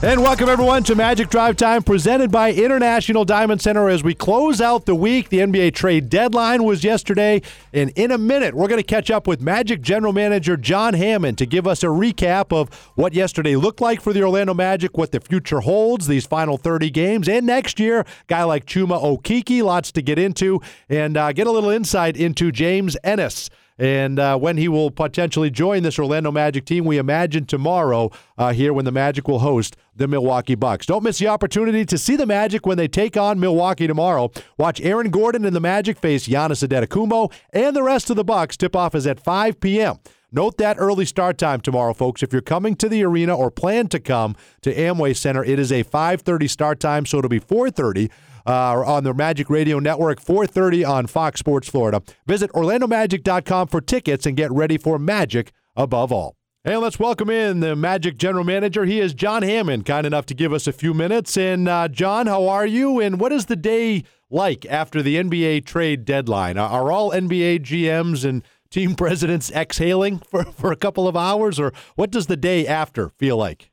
And 0.00 0.22
welcome 0.22 0.48
everyone 0.48 0.84
to 0.84 0.94
Magic 0.94 1.28
Drive 1.28 1.56
Time 1.56 1.82
presented 1.82 2.30
by 2.30 2.52
International 2.52 3.24
Diamond 3.24 3.60
Center 3.60 3.88
as 3.88 4.04
we 4.04 4.14
close 4.14 4.60
out 4.60 4.86
the 4.86 4.94
week. 4.94 5.28
The 5.28 5.38
NBA 5.38 5.74
trade 5.74 6.08
deadline 6.08 6.62
was 6.62 6.84
yesterday, 6.84 7.42
and 7.72 7.90
in 7.96 8.12
a 8.12 8.16
minute 8.16 8.54
we're 8.54 8.68
going 8.68 8.80
to 8.80 8.86
catch 8.86 9.10
up 9.10 9.26
with 9.26 9.40
Magic 9.40 9.82
General 9.82 10.12
Manager 10.12 10.56
John 10.56 10.94
Hammond 10.94 11.36
to 11.38 11.46
give 11.46 11.66
us 11.66 11.82
a 11.82 11.88
recap 11.88 12.52
of 12.52 12.72
what 12.94 13.12
yesterday 13.12 13.56
looked 13.56 13.80
like 13.80 14.00
for 14.00 14.12
the 14.12 14.22
Orlando 14.22 14.54
Magic, 14.54 14.96
what 14.96 15.10
the 15.10 15.18
future 15.18 15.58
holds, 15.58 16.06
these 16.06 16.26
final 16.26 16.56
30 16.56 16.90
games, 16.90 17.28
and 17.28 17.44
next 17.44 17.80
year, 17.80 18.06
guy 18.28 18.44
like 18.44 18.66
Chuma 18.66 19.02
Okeke, 19.02 19.64
lots 19.64 19.90
to 19.90 20.00
get 20.00 20.16
into, 20.16 20.60
and 20.88 21.16
uh, 21.16 21.32
get 21.32 21.48
a 21.48 21.50
little 21.50 21.70
insight 21.70 22.16
into 22.16 22.52
James 22.52 22.96
Ennis 23.02 23.50
and 23.78 24.18
uh, 24.18 24.36
when 24.36 24.56
he 24.56 24.66
will 24.68 24.90
potentially 24.90 25.50
join 25.50 25.84
this 25.84 25.98
Orlando 25.98 26.32
Magic 26.32 26.64
team, 26.64 26.84
we 26.84 26.98
imagine 26.98 27.46
tomorrow 27.46 28.10
uh, 28.36 28.52
here 28.52 28.72
when 28.72 28.84
the 28.84 28.92
Magic 28.92 29.28
will 29.28 29.38
host 29.38 29.76
the 29.94 30.08
Milwaukee 30.08 30.56
Bucks. 30.56 30.86
Don't 30.86 31.04
miss 31.04 31.18
the 31.18 31.28
opportunity 31.28 31.84
to 31.84 31.96
see 31.96 32.16
the 32.16 32.26
Magic 32.26 32.66
when 32.66 32.76
they 32.76 32.88
take 32.88 33.16
on 33.16 33.38
Milwaukee 33.38 33.86
tomorrow. 33.86 34.30
Watch 34.56 34.80
Aaron 34.80 35.10
Gordon 35.10 35.44
and 35.44 35.54
the 35.54 35.60
Magic 35.60 35.98
face 35.98 36.26
Giannis 36.26 36.66
Antetokounmpo, 36.66 37.32
and 37.52 37.74
the 37.74 37.82
rest 37.82 38.10
of 38.10 38.16
the 38.16 38.24
Bucks. 38.24 38.56
Tip 38.56 38.74
off 38.74 38.94
is 38.94 39.06
at 39.06 39.20
5 39.20 39.60
p.m. 39.60 39.98
Note 40.30 40.58
that 40.58 40.76
early 40.78 41.06
start 41.06 41.38
time 41.38 41.60
tomorrow, 41.60 41.94
folks. 41.94 42.22
If 42.22 42.32
you're 42.32 42.42
coming 42.42 42.76
to 42.76 42.88
the 42.88 43.02
arena 43.02 43.34
or 43.34 43.50
plan 43.50 43.88
to 43.88 43.98
come 43.98 44.36
to 44.60 44.74
Amway 44.74 45.16
Center, 45.16 45.42
it 45.42 45.58
is 45.58 45.72
a 45.72 45.84
5:30 45.84 46.50
start 46.50 46.80
time, 46.80 47.06
so 47.06 47.18
it'll 47.18 47.30
be 47.30 47.40
4:30 47.40 48.10
uh, 48.48 48.82
on 48.84 49.04
the 49.04 49.12
Magic 49.12 49.50
Radio 49.50 49.78
Network, 49.78 50.20
4:30 50.20 50.88
on 50.88 51.06
Fox 51.06 51.38
Sports 51.38 51.68
Florida. 51.68 52.02
Visit 52.26 52.50
OrlandoMagic.com 52.52 53.68
for 53.68 53.80
tickets 53.80 54.24
and 54.26 54.36
get 54.36 54.50
ready 54.50 54.78
for 54.78 54.98
Magic 54.98 55.52
above 55.76 56.10
all. 56.10 56.34
And 56.64 56.80
let's 56.80 56.98
welcome 56.98 57.30
in 57.30 57.60
the 57.60 57.76
Magic 57.76 58.18
General 58.18 58.44
Manager. 58.44 58.84
He 58.84 59.00
is 59.00 59.14
John 59.14 59.42
Hammond, 59.42 59.86
kind 59.86 60.06
enough 60.06 60.26
to 60.26 60.34
give 60.34 60.52
us 60.52 60.66
a 60.66 60.72
few 60.72 60.92
minutes. 60.92 61.36
And 61.36 61.68
uh, 61.68 61.88
John, 61.88 62.26
how 62.26 62.48
are 62.48 62.66
you? 62.66 63.00
And 63.00 63.20
what 63.20 63.32
is 63.32 63.46
the 63.46 63.56
day 63.56 64.04
like 64.28 64.66
after 64.66 65.02
the 65.02 65.16
NBA 65.16 65.64
trade 65.64 66.04
deadline? 66.04 66.58
Are 66.58 66.90
all 66.90 67.12
NBA 67.12 67.60
GMs 67.60 68.24
and 68.24 68.42
team 68.70 68.94
presidents 68.96 69.50
exhaling 69.52 70.18
for, 70.18 70.44
for 70.44 70.72
a 70.72 70.76
couple 70.76 71.06
of 71.06 71.16
hours, 71.16 71.60
or 71.60 71.72
what 71.94 72.10
does 72.10 72.26
the 72.26 72.36
day 72.36 72.66
after 72.66 73.08
feel 73.10 73.36
like? 73.36 73.70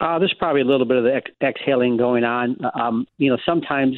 Uh, 0.00 0.18
there's 0.18 0.34
probably 0.38 0.60
a 0.60 0.64
little 0.64 0.86
bit 0.86 0.96
of 0.96 1.04
the 1.04 1.14
ex- 1.14 1.30
exhaling 1.42 1.96
going 1.96 2.24
on. 2.24 2.56
Um, 2.74 3.06
you 3.18 3.30
know, 3.30 3.38
sometimes 3.44 3.96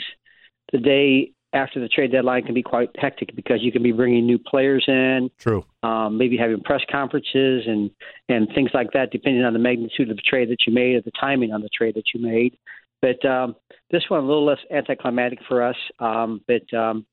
the 0.72 0.78
day 0.78 1.32
after 1.52 1.80
the 1.80 1.88
trade 1.88 2.12
deadline 2.12 2.44
can 2.44 2.54
be 2.54 2.62
quite 2.62 2.90
hectic 2.96 3.34
because 3.34 3.58
you 3.60 3.72
can 3.72 3.82
be 3.82 3.92
bringing 3.92 4.24
new 4.24 4.38
players 4.38 4.84
in. 4.86 5.30
True. 5.38 5.64
Um, 5.82 6.16
maybe 6.16 6.36
having 6.36 6.60
press 6.60 6.82
conferences 6.90 7.64
and 7.66 7.90
and 8.28 8.48
things 8.54 8.70
like 8.72 8.92
that, 8.92 9.10
depending 9.10 9.44
on 9.44 9.52
the 9.52 9.58
magnitude 9.58 10.10
of 10.10 10.16
the 10.16 10.22
trade 10.22 10.50
that 10.50 10.58
you 10.66 10.72
made 10.72 10.96
or 10.96 11.02
the 11.02 11.12
timing 11.18 11.52
on 11.52 11.60
the 11.60 11.70
trade 11.70 11.94
that 11.96 12.14
you 12.14 12.22
made. 12.22 12.56
But 13.02 13.24
um, 13.24 13.56
this 13.90 14.02
one 14.08 14.22
a 14.22 14.26
little 14.26 14.44
less 14.44 14.58
anticlimactic 14.70 15.40
for 15.48 15.62
us. 15.62 15.76
Um, 15.98 16.42
but 16.46 16.72
um, 16.76 17.06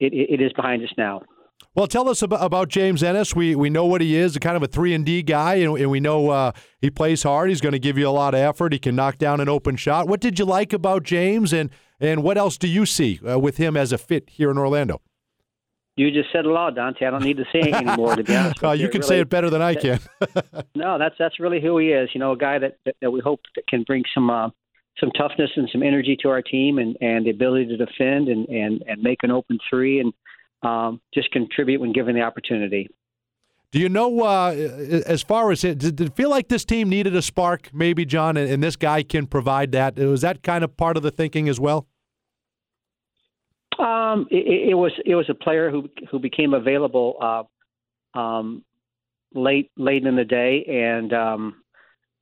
it, 0.00 0.12
it 0.12 0.40
is 0.40 0.52
behind 0.54 0.82
us 0.82 0.92
now. 0.96 1.22
Well, 1.74 1.88
tell 1.88 2.08
us 2.08 2.22
about, 2.22 2.44
about 2.44 2.68
James 2.68 3.02
Ennis. 3.02 3.34
We 3.34 3.56
we 3.56 3.68
know 3.68 3.84
what 3.84 4.00
he 4.00 4.14
is, 4.14 4.36
a 4.36 4.40
kind 4.40 4.56
of 4.56 4.62
a 4.62 4.68
three 4.68 4.94
and 4.94 5.04
D 5.04 5.22
guy, 5.22 5.56
and, 5.56 5.76
and 5.76 5.90
we 5.90 5.98
know 5.98 6.30
uh, 6.30 6.52
he 6.80 6.88
plays 6.88 7.24
hard. 7.24 7.48
He's 7.48 7.60
going 7.60 7.72
to 7.72 7.80
give 7.80 7.98
you 7.98 8.08
a 8.08 8.10
lot 8.10 8.32
of 8.32 8.40
effort. 8.40 8.72
He 8.72 8.78
can 8.78 8.94
knock 8.94 9.18
down 9.18 9.40
an 9.40 9.48
open 9.48 9.74
shot. 9.74 10.06
What 10.06 10.20
did 10.20 10.38
you 10.38 10.44
like 10.44 10.72
about 10.72 11.02
James, 11.02 11.52
and 11.52 11.70
and 11.98 12.22
what 12.22 12.38
else 12.38 12.58
do 12.58 12.68
you 12.68 12.86
see 12.86 13.20
uh, 13.28 13.40
with 13.40 13.56
him 13.56 13.76
as 13.76 13.92
a 13.92 13.98
fit 13.98 14.30
here 14.30 14.52
in 14.52 14.58
Orlando? 14.58 15.00
You 15.96 16.10
just 16.10 16.32
said 16.32 16.44
it 16.44 16.50
all, 16.50 16.72
Dante. 16.72 17.06
I 17.06 17.10
don't 17.10 17.22
need 17.22 17.36
to 17.36 17.44
say 17.52 17.60
it 17.60 17.74
anymore. 17.74 18.16
To 18.16 18.24
be 18.24 18.34
honest, 18.34 18.62
uh, 18.64 18.72
you 18.72 18.88
can 18.88 19.00
really, 19.00 19.08
say 19.08 19.20
it 19.20 19.28
better 19.28 19.48
than 19.48 19.62
I 19.62 19.74
can. 19.74 20.00
no, 20.74 20.98
that's 20.98 21.14
that's 21.18 21.40
really 21.40 21.60
who 21.60 21.78
he 21.78 21.88
is. 21.88 22.08
You 22.14 22.20
know, 22.20 22.32
a 22.32 22.36
guy 22.36 22.58
that 22.58 22.78
that, 22.84 22.96
that 23.00 23.10
we 23.10 23.20
hope 23.20 23.40
that 23.56 23.66
can 23.66 23.82
bring 23.82 24.04
some 24.12 24.30
uh, 24.30 24.48
some 24.98 25.10
toughness 25.12 25.50
and 25.56 25.68
some 25.72 25.82
energy 25.82 26.16
to 26.22 26.28
our 26.28 26.42
team, 26.42 26.78
and 26.78 26.96
and 27.00 27.26
the 27.26 27.30
ability 27.30 27.66
to 27.66 27.76
defend 27.76 28.28
and 28.28 28.48
and 28.48 28.82
and 28.86 29.02
make 29.02 29.18
an 29.22 29.30
open 29.32 29.58
three 29.68 30.00
and 30.00 30.12
um, 30.64 31.00
just 31.12 31.30
contribute 31.30 31.80
when 31.80 31.92
given 31.92 32.14
the 32.14 32.22
opportunity. 32.22 32.88
Do 33.70 33.80
you 33.80 33.88
know, 33.88 34.22
uh, 34.22 34.52
as 35.04 35.22
far 35.22 35.50
as 35.50 35.64
it, 35.64 35.78
did 35.78 36.00
it 36.00 36.14
feel 36.14 36.30
like 36.30 36.46
this 36.46 36.64
team 36.64 36.88
needed 36.88 37.16
a 37.16 37.22
spark, 37.22 37.70
maybe, 37.74 38.04
John, 38.04 38.36
and, 38.36 38.48
and 38.48 38.62
this 38.62 38.76
guy 38.76 39.02
can 39.02 39.26
provide 39.26 39.72
that? 39.72 39.96
Was 39.96 40.20
that 40.20 40.44
kind 40.44 40.62
of 40.62 40.76
part 40.76 40.96
of 40.96 41.02
the 41.02 41.10
thinking 41.10 41.48
as 41.48 41.58
well? 41.58 41.88
Um, 43.80 44.28
it, 44.30 44.70
it, 44.70 44.74
was 44.74 44.92
it 45.04 45.16
was 45.16 45.26
a 45.28 45.34
player 45.34 45.70
who 45.70 45.88
who 46.08 46.20
became 46.20 46.54
available 46.54 47.16
uh, 48.14 48.18
um, 48.18 48.64
late 49.34 49.72
late 49.76 50.06
in 50.06 50.14
the 50.14 50.24
day, 50.24 50.64
and 50.68 51.12
um, 51.12 51.56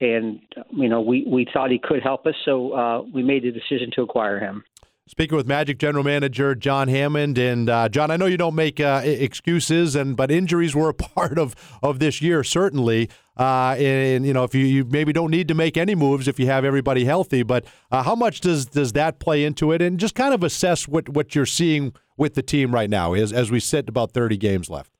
and 0.00 0.40
you 0.70 0.88
know 0.88 1.02
we 1.02 1.26
we 1.28 1.46
thought 1.52 1.70
he 1.70 1.78
could 1.78 2.02
help 2.02 2.26
us, 2.26 2.34
so 2.46 2.72
uh, 2.72 3.02
we 3.02 3.22
made 3.22 3.42
the 3.42 3.50
decision 3.50 3.90
to 3.94 4.02
acquire 4.02 4.40
him. 4.40 4.64
Speaking 5.12 5.36
with 5.36 5.46
Magic 5.46 5.76
General 5.76 6.04
Manager 6.04 6.54
John 6.54 6.88
Hammond, 6.88 7.36
and 7.36 7.68
uh, 7.68 7.90
John, 7.90 8.10
I 8.10 8.16
know 8.16 8.24
you 8.24 8.38
don't 8.38 8.54
make 8.54 8.80
uh, 8.80 9.02
excuses, 9.04 9.94
and 9.94 10.16
but 10.16 10.30
injuries 10.30 10.74
were 10.74 10.88
a 10.88 10.94
part 11.14 11.38
of 11.38 11.54
of 11.82 11.98
this 11.98 12.22
year 12.22 12.42
certainly. 12.42 13.10
Uh, 13.36 13.76
and 13.78 14.24
you 14.24 14.32
know, 14.32 14.42
if 14.42 14.54
you, 14.54 14.64
you, 14.64 14.84
maybe 14.86 15.12
don't 15.12 15.30
need 15.30 15.48
to 15.48 15.54
make 15.54 15.76
any 15.76 15.94
moves 15.94 16.28
if 16.28 16.40
you 16.40 16.46
have 16.46 16.64
everybody 16.64 17.04
healthy, 17.04 17.42
but 17.42 17.66
uh, 17.90 18.02
how 18.02 18.14
much 18.14 18.40
does 18.40 18.64
does 18.64 18.94
that 18.94 19.18
play 19.18 19.44
into 19.44 19.70
it? 19.70 19.82
And 19.82 20.00
just 20.00 20.14
kind 20.14 20.32
of 20.32 20.42
assess 20.42 20.88
what 20.88 21.10
what 21.10 21.34
you're 21.34 21.44
seeing 21.44 21.92
with 22.16 22.32
the 22.32 22.42
team 22.42 22.72
right 22.74 22.88
now 22.88 23.12
as 23.12 23.34
as 23.34 23.50
we 23.50 23.60
sit 23.60 23.90
about 23.90 24.12
30 24.12 24.38
games 24.38 24.70
left. 24.70 24.92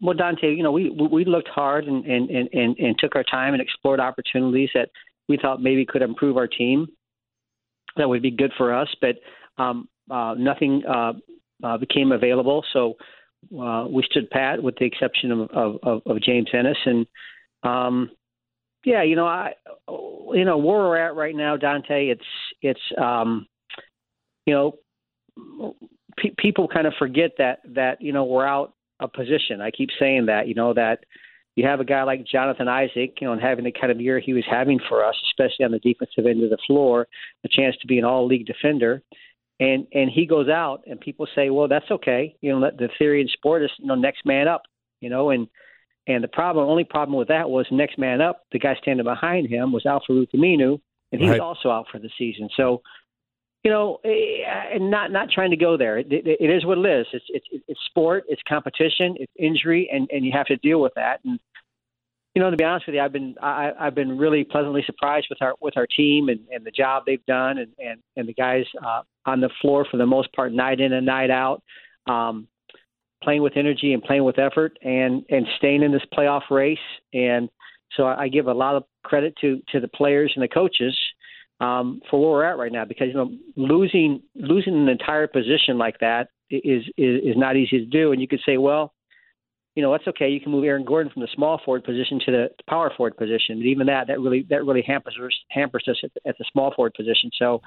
Well, 0.00 0.14
Dante, 0.14 0.54
you 0.54 0.62
know, 0.62 0.70
we 0.70 0.88
we 0.88 1.24
looked 1.24 1.48
hard 1.48 1.86
and 1.86 2.04
and 2.06 2.30
and, 2.30 2.78
and 2.78 2.96
took 3.00 3.16
our 3.16 3.24
time 3.24 3.54
and 3.54 3.60
explored 3.60 3.98
opportunities 3.98 4.70
that 4.74 4.90
we 5.28 5.36
thought 5.36 5.60
maybe 5.60 5.84
could 5.84 6.02
improve 6.02 6.36
our 6.36 6.46
team 6.46 6.86
that 7.96 8.08
would 8.08 8.22
be 8.22 8.30
good 8.30 8.52
for 8.56 8.74
us. 8.74 8.88
But 9.00 9.16
um, 9.62 9.88
uh, 10.10 10.34
nothing 10.38 10.82
uh, 10.88 11.12
uh, 11.62 11.78
became 11.78 12.12
available, 12.12 12.64
so 12.72 12.94
uh, 13.58 13.86
we 13.88 14.02
stood 14.10 14.30
pat, 14.30 14.62
with 14.62 14.76
the 14.78 14.84
exception 14.84 15.32
of, 15.32 15.78
of, 15.82 16.02
of 16.06 16.22
James 16.22 16.48
Ennis. 16.52 16.78
And 16.84 17.06
um, 17.62 18.10
yeah, 18.84 19.02
you 19.02 19.16
know, 19.16 19.26
I, 19.26 19.52
you 19.88 20.44
know, 20.44 20.58
where 20.58 20.78
we're 20.78 20.96
at 20.96 21.16
right 21.16 21.34
now, 21.34 21.56
Dante. 21.56 22.08
It's 22.08 22.20
it's 22.62 22.80
um, 22.98 23.46
you 24.46 24.54
know, 24.54 25.74
pe- 26.16 26.34
people 26.38 26.68
kind 26.68 26.86
of 26.86 26.94
forget 26.98 27.32
that 27.38 27.60
that 27.74 28.00
you 28.00 28.12
know 28.12 28.24
we're 28.24 28.46
out 28.46 28.74
a 29.00 29.08
position. 29.08 29.60
I 29.60 29.70
keep 29.70 29.90
saying 29.98 30.26
that, 30.26 30.48
you 30.48 30.54
know, 30.54 30.72
that 30.74 31.00
you 31.56 31.66
have 31.66 31.80
a 31.80 31.84
guy 31.84 32.02
like 32.02 32.24
Jonathan 32.24 32.68
Isaac, 32.68 33.14
you 33.20 33.26
know, 33.26 33.32
and 33.32 33.40
having 33.40 33.64
the 33.64 33.72
kind 33.72 33.90
of 33.90 34.00
year 34.00 34.20
he 34.20 34.34
was 34.34 34.44
having 34.48 34.78
for 34.88 35.04
us, 35.04 35.16
especially 35.30 35.64
on 35.64 35.72
the 35.72 35.78
defensive 35.78 36.26
end 36.26 36.44
of 36.44 36.50
the 36.50 36.58
floor, 36.66 37.08
a 37.44 37.48
chance 37.48 37.74
to 37.80 37.86
be 37.86 37.98
an 37.98 38.04
all-league 38.04 38.46
defender, 38.46 39.02
and 39.58 39.86
and 39.92 40.10
he 40.10 40.26
goes 40.26 40.48
out, 40.48 40.82
and 40.86 41.00
people 41.00 41.26
say, 41.34 41.50
well, 41.50 41.66
that's 41.66 41.90
okay, 41.90 42.36
you 42.42 42.52
know, 42.52 42.70
the 42.78 42.90
theory 42.98 43.22
in 43.22 43.28
sport 43.28 43.64
is, 43.64 43.70
you 43.78 43.86
know, 43.86 43.94
next 43.94 44.24
man 44.26 44.46
up, 44.46 44.62
you 45.00 45.08
know, 45.08 45.30
and 45.30 45.48
and 46.06 46.22
the 46.22 46.28
problem, 46.28 46.68
only 46.68 46.84
problem 46.84 47.18
with 47.18 47.28
that 47.28 47.50
was 47.50 47.66
next 47.72 47.98
man 47.98 48.20
up, 48.20 48.42
the 48.52 48.58
guy 48.58 48.76
standing 48.80 49.04
behind 49.04 49.48
him 49.48 49.72
was 49.72 49.86
Al-Farouq 49.86 50.28
Aminu, 50.36 50.78
and 51.10 51.20
he's 51.20 51.30
right. 51.30 51.40
also 51.40 51.70
out 51.70 51.86
for 51.90 51.98
the 51.98 52.10
season. 52.16 52.48
So 52.56 52.82
you 53.66 53.72
know, 53.72 53.98
eh, 54.04 54.44
and 54.74 54.88
not 54.88 55.10
not 55.10 55.28
trying 55.28 55.50
to 55.50 55.56
go 55.56 55.76
there. 55.76 55.98
It, 55.98 56.06
it, 56.12 56.24
it 56.24 56.50
is 56.50 56.64
what 56.64 56.78
it 56.78 56.86
is. 56.86 57.06
It's 57.12 57.24
it's 57.30 57.64
it's 57.66 57.80
sport. 57.86 58.22
It's 58.28 58.40
competition. 58.48 59.16
It's 59.18 59.32
injury, 59.36 59.90
and 59.92 60.08
and 60.12 60.24
you 60.24 60.30
have 60.32 60.46
to 60.46 60.56
deal 60.58 60.80
with 60.80 60.92
that. 60.94 61.18
And 61.24 61.40
you 62.32 62.40
know, 62.40 62.48
to 62.48 62.56
be 62.56 62.62
honest 62.62 62.86
with 62.86 62.94
you, 62.94 63.00
I've 63.00 63.12
been 63.12 63.34
I, 63.42 63.72
I've 63.76 63.96
been 63.96 64.16
really 64.16 64.44
pleasantly 64.44 64.84
surprised 64.86 65.26
with 65.30 65.42
our 65.42 65.54
with 65.60 65.76
our 65.76 65.88
team 65.88 66.28
and, 66.28 66.38
and 66.52 66.64
the 66.64 66.70
job 66.70 67.02
they've 67.06 67.26
done, 67.26 67.58
and 67.58 67.72
and 67.80 68.00
and 68.14 68.28
the 68.28 68.34
guys 68.34 68.66
uh, 68.86 69.02
on 69.24 69.40
the 69.40 69.50
floor 69.60 69.84
for 69.90 69.96
the 69.96 70.06
most 70.06 70.32
part, 70.32 70.52
night 70.52 70.78
in 70.78 70.92
and 70.92 71.04
night 71.04 71.32
out, 71.32 71.60
um, 72.06 72.46
playing 73.24 73.42
with 73.42 73.56
energy 73.56 73.94
and 73.94 74.02
playing 74.04 74.22
with 74.22 74.38
effort, 74.38 74.78
and 74.84 75.24
and 75.28 75.44
staying 75.58 75.82
in 75.82 75.90
this 75.90 76.06
playoff 76.16 76.42
race. 76.52 76.78
And 77.12 77.48
so 77.96 78.04
I, 78.04 78.22
I 78.22 78.28
give 78.28 78.46
a 78.46 78.54
lot 78.54 78.76
of 78.76 78.84
credit 79.02 79.34
to 79.40 79.60
to 79.72 79.80
the 79.80 79.88
players 79.88 80.32
and 80.36 80.42
the 80.44 80.48
coaches 80.48 80.96
um, 81.60 82.00
for 82.10 82.20
where 82.20 82.30
we're 82.30 82.44
at 82.44 82.58
right 82.58 82.72
now 82.72 82.84
because 82.84 83.08
you 83.08 83.14
know 83.14 83.30
losing 83.56 84.22
losing 84.34 84.74
an 84.74 84.88
entire 84.88 85.26
position 85.26 85.78
like 85.78 85.98
that 86.00 86.28
is 86.50 86.84
is, 86.96 87.22
is 87.24 87.36
not 87.36 87.56
easy 87.56 87.78
to 87.78 87.86
do. 87.86 88.12
And 88.12 88.20
you 88.20 88.28
could 88.28 88.40
say, 88.44 88.56
well, 88.56 88.92
you 89.74 89.82
know, 89.82 89.92
that's 89.92 90.06
okay. 90.08 90.28
You 90.28 90.40
can 90.40 90.52
move 90.52 90.64
Aaron 90.64 90.84
Gordon 90.84 91.12
from 91.12 91.22
the 91.22 91.28
small 91.34 91.60
forward 91.64 91.84
position 91.84 92.20
to 92.26 92.32
the 92.32 92.48
power 92.68 92.92
forward 92.96 93.16
position. 93.16 93.58
But 93.58 93.66
even 93.66 93.86
that, 93.86 94.06
that 94.08 94.20
really 94.20 94.46
that 94.50 94.64
really 94.64 94.82
hampers 94.82 95.16
hampers 95.50 95.84
us 95.88 95.96
at, 96.02 96.10
at 96.26 96.36
the 96.38 96.44
small 96.52 96.72
forward 96.74 96.94
position. 96.94 97.30
So, 97.38 97.60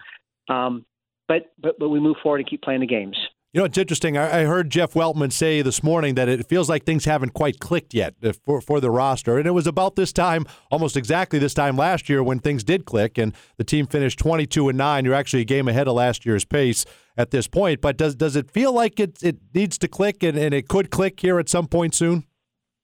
um, 0.50 0.86
but 1.28 1.52
but 1.62 1.78
but 1.80 1.90
we 1.90 2.00
move 2.00 2.18
forward 2.22 2.40
and 2.40 2.50
keep 2.50 2.62
playing 2.62 2.82
the 2.82 2.88
games. 2.88 3.18
You 3.52 3.62
know, 3.62 3.66
it's 3.66 3.80
interesting. 3.80 4.16
I, 4.16 4.42
I 4.42 4.44
heard 4.44 4.70
Jeff 4.70 4.94
Weltman 4.94 5.34
say 5.34 5.64
this 5.64 5.82
morning 5.82 6.14
that 6.14 6.30
it 6.30 6.48
feels 6.48 6.70
like 6.70 6.84
things 6.84 7.06
haven't 7.06 7.34
quite 7.34 7.60
clicked 7.60 7.96
yet 7.96 8.14
uh, 8.24 8.32
for, 8.46 8.62
for 8.62 8.80
the 8.80 8.92
roster. 8.92 9.40
And 9.40 9.48
it 9.48 9.52
was 9.52 9.66
about 9.66 9.96
this 9.96 10.14
time, 10.14 10.46
almost 10.70 10.96
exactly 10.96 11.40
this 11.40 11.56
time 11.56 11.76
last 11.76 12.10
year, 12.10 12.22
when 12.22 12.38
things 12.38 12.64
did 12.64 12.86
click 12.86 13.18
and 13.18 13.34
the 13.58 13.64
team 13.64 13.88
finished 13.88 14.20
22 14.20 14.70
and 14.70 14.78
9. 14.78 15.04
You're 15.04 15.16
actually 15.16 15.42
a 15.42 15.46
game 15.46 15.68
ahead 15.68 15.88
of 15.88 15.96
last 15.96 16.28
year's 16.28 16.46
pace 16.46 16.86
at 17.18 17.32
this 17.32 17.48
point. 17.48 17.82
But 17.82 17.98
does 17.98 18.14
does 18.14 18.36
it 18.36 18.52
feel 18.52 18.72
like 18.72 19.00
it, 19.00 19.18
it 19.24 19.38
needs 19.56 19.80
to 19.80 19.88
click 19.88 20.22
and, 20.22 20.38
and 20.38 20.54
it 20.54 20.68
could 20.68 20.92
click 20.92 21.20
here 21.20 21.40
at 21.40 21.50
some 21.50 21.66
point 21.66 21.96
soon? 21.96 22.26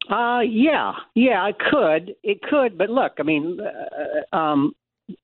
Uh, 0.10 0.40
yeah, 0.40 0.94
yeah, 1.14 1.48
it 1.48 1.58
could, 1.60 2.16
it 2.24 2.42
could, 2.42 2.78
but 2.78 2.92
look, 2.92 3.14
I 3.18 3.24
mean, 3.24 3.60
uh, 3.60 4.36
um, 4.36 4.76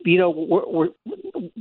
you 0.03 0.17
know, 0.17 0.31
we're, 0.31 0.67
we're 0.67 0.89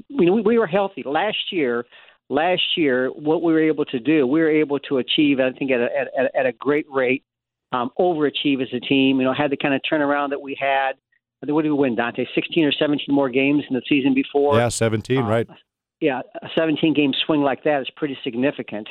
we, 0.09 0.31
we 0.31 0.59
were 0.59 0.67
healthy 0.67 1.03
last 1.05 1.53
year 1.53 1.85
last 2.31 2.63
year, 2.77 3.09
what 3.09 3.43
we 3.43 3.53
were 3.53 3.63
able 3.63 3.85
to 3.87 3.99
do, 3.99 4.27
we 4.27 4.41
were 4.41 4.51
able 4.51 4.79
to 4.79 4.99
achieve, 4.99 5.41
I 5.41 5.51
think, 5.53 5.71
at 5.71 5.81
a, 5.81 5.89
at, 6.19 6.35
at 6.35 6.47
a 6.47 6.53
great 6.53 6.87
rate, 6.91 7.25
um, 7.73 7.91
overachieve 7.99 8.63
as 8.63 8.69
a 8.73 8.81
team. 8.81 9.19
You 9.19 9.25
know, 9.25 9.35
had 9.35 9.51
the 9.51 9.57
kind 9.57 9.75
of 9.75 9.83
turnaround 9.91 10.31
that 10.31 10.41
we 10.41 10.57
had. 10.59 10.93
What 11.41 11.63
did 11.63 11.71
we 11.71 11.77
win, 11.77 11.97
Dante? 11.97 12.27
16 12.35 12.65
or 12.65 12.73
17 12.73 13.15
more 13.15 13.31
games 13.31 13.65
in 13.69 13.75
the 13.75 13.83
season 13.89 14.15
before? 14.15 14.57
Yeah, 14.57 14.69
17, 14.69 15.19
uh, 15.19 15.23
right. 15.23 15.49
Yeah, 16.01 16.21
a 16.43 16.49
17 16.57 16.95
game 16.95 17.13
swing 17.27 17.41
like 17.41 17.65
that 17.65 17.81
is 17.81 17.89
pretty 17.97 18.17
significant. 18.23 18.89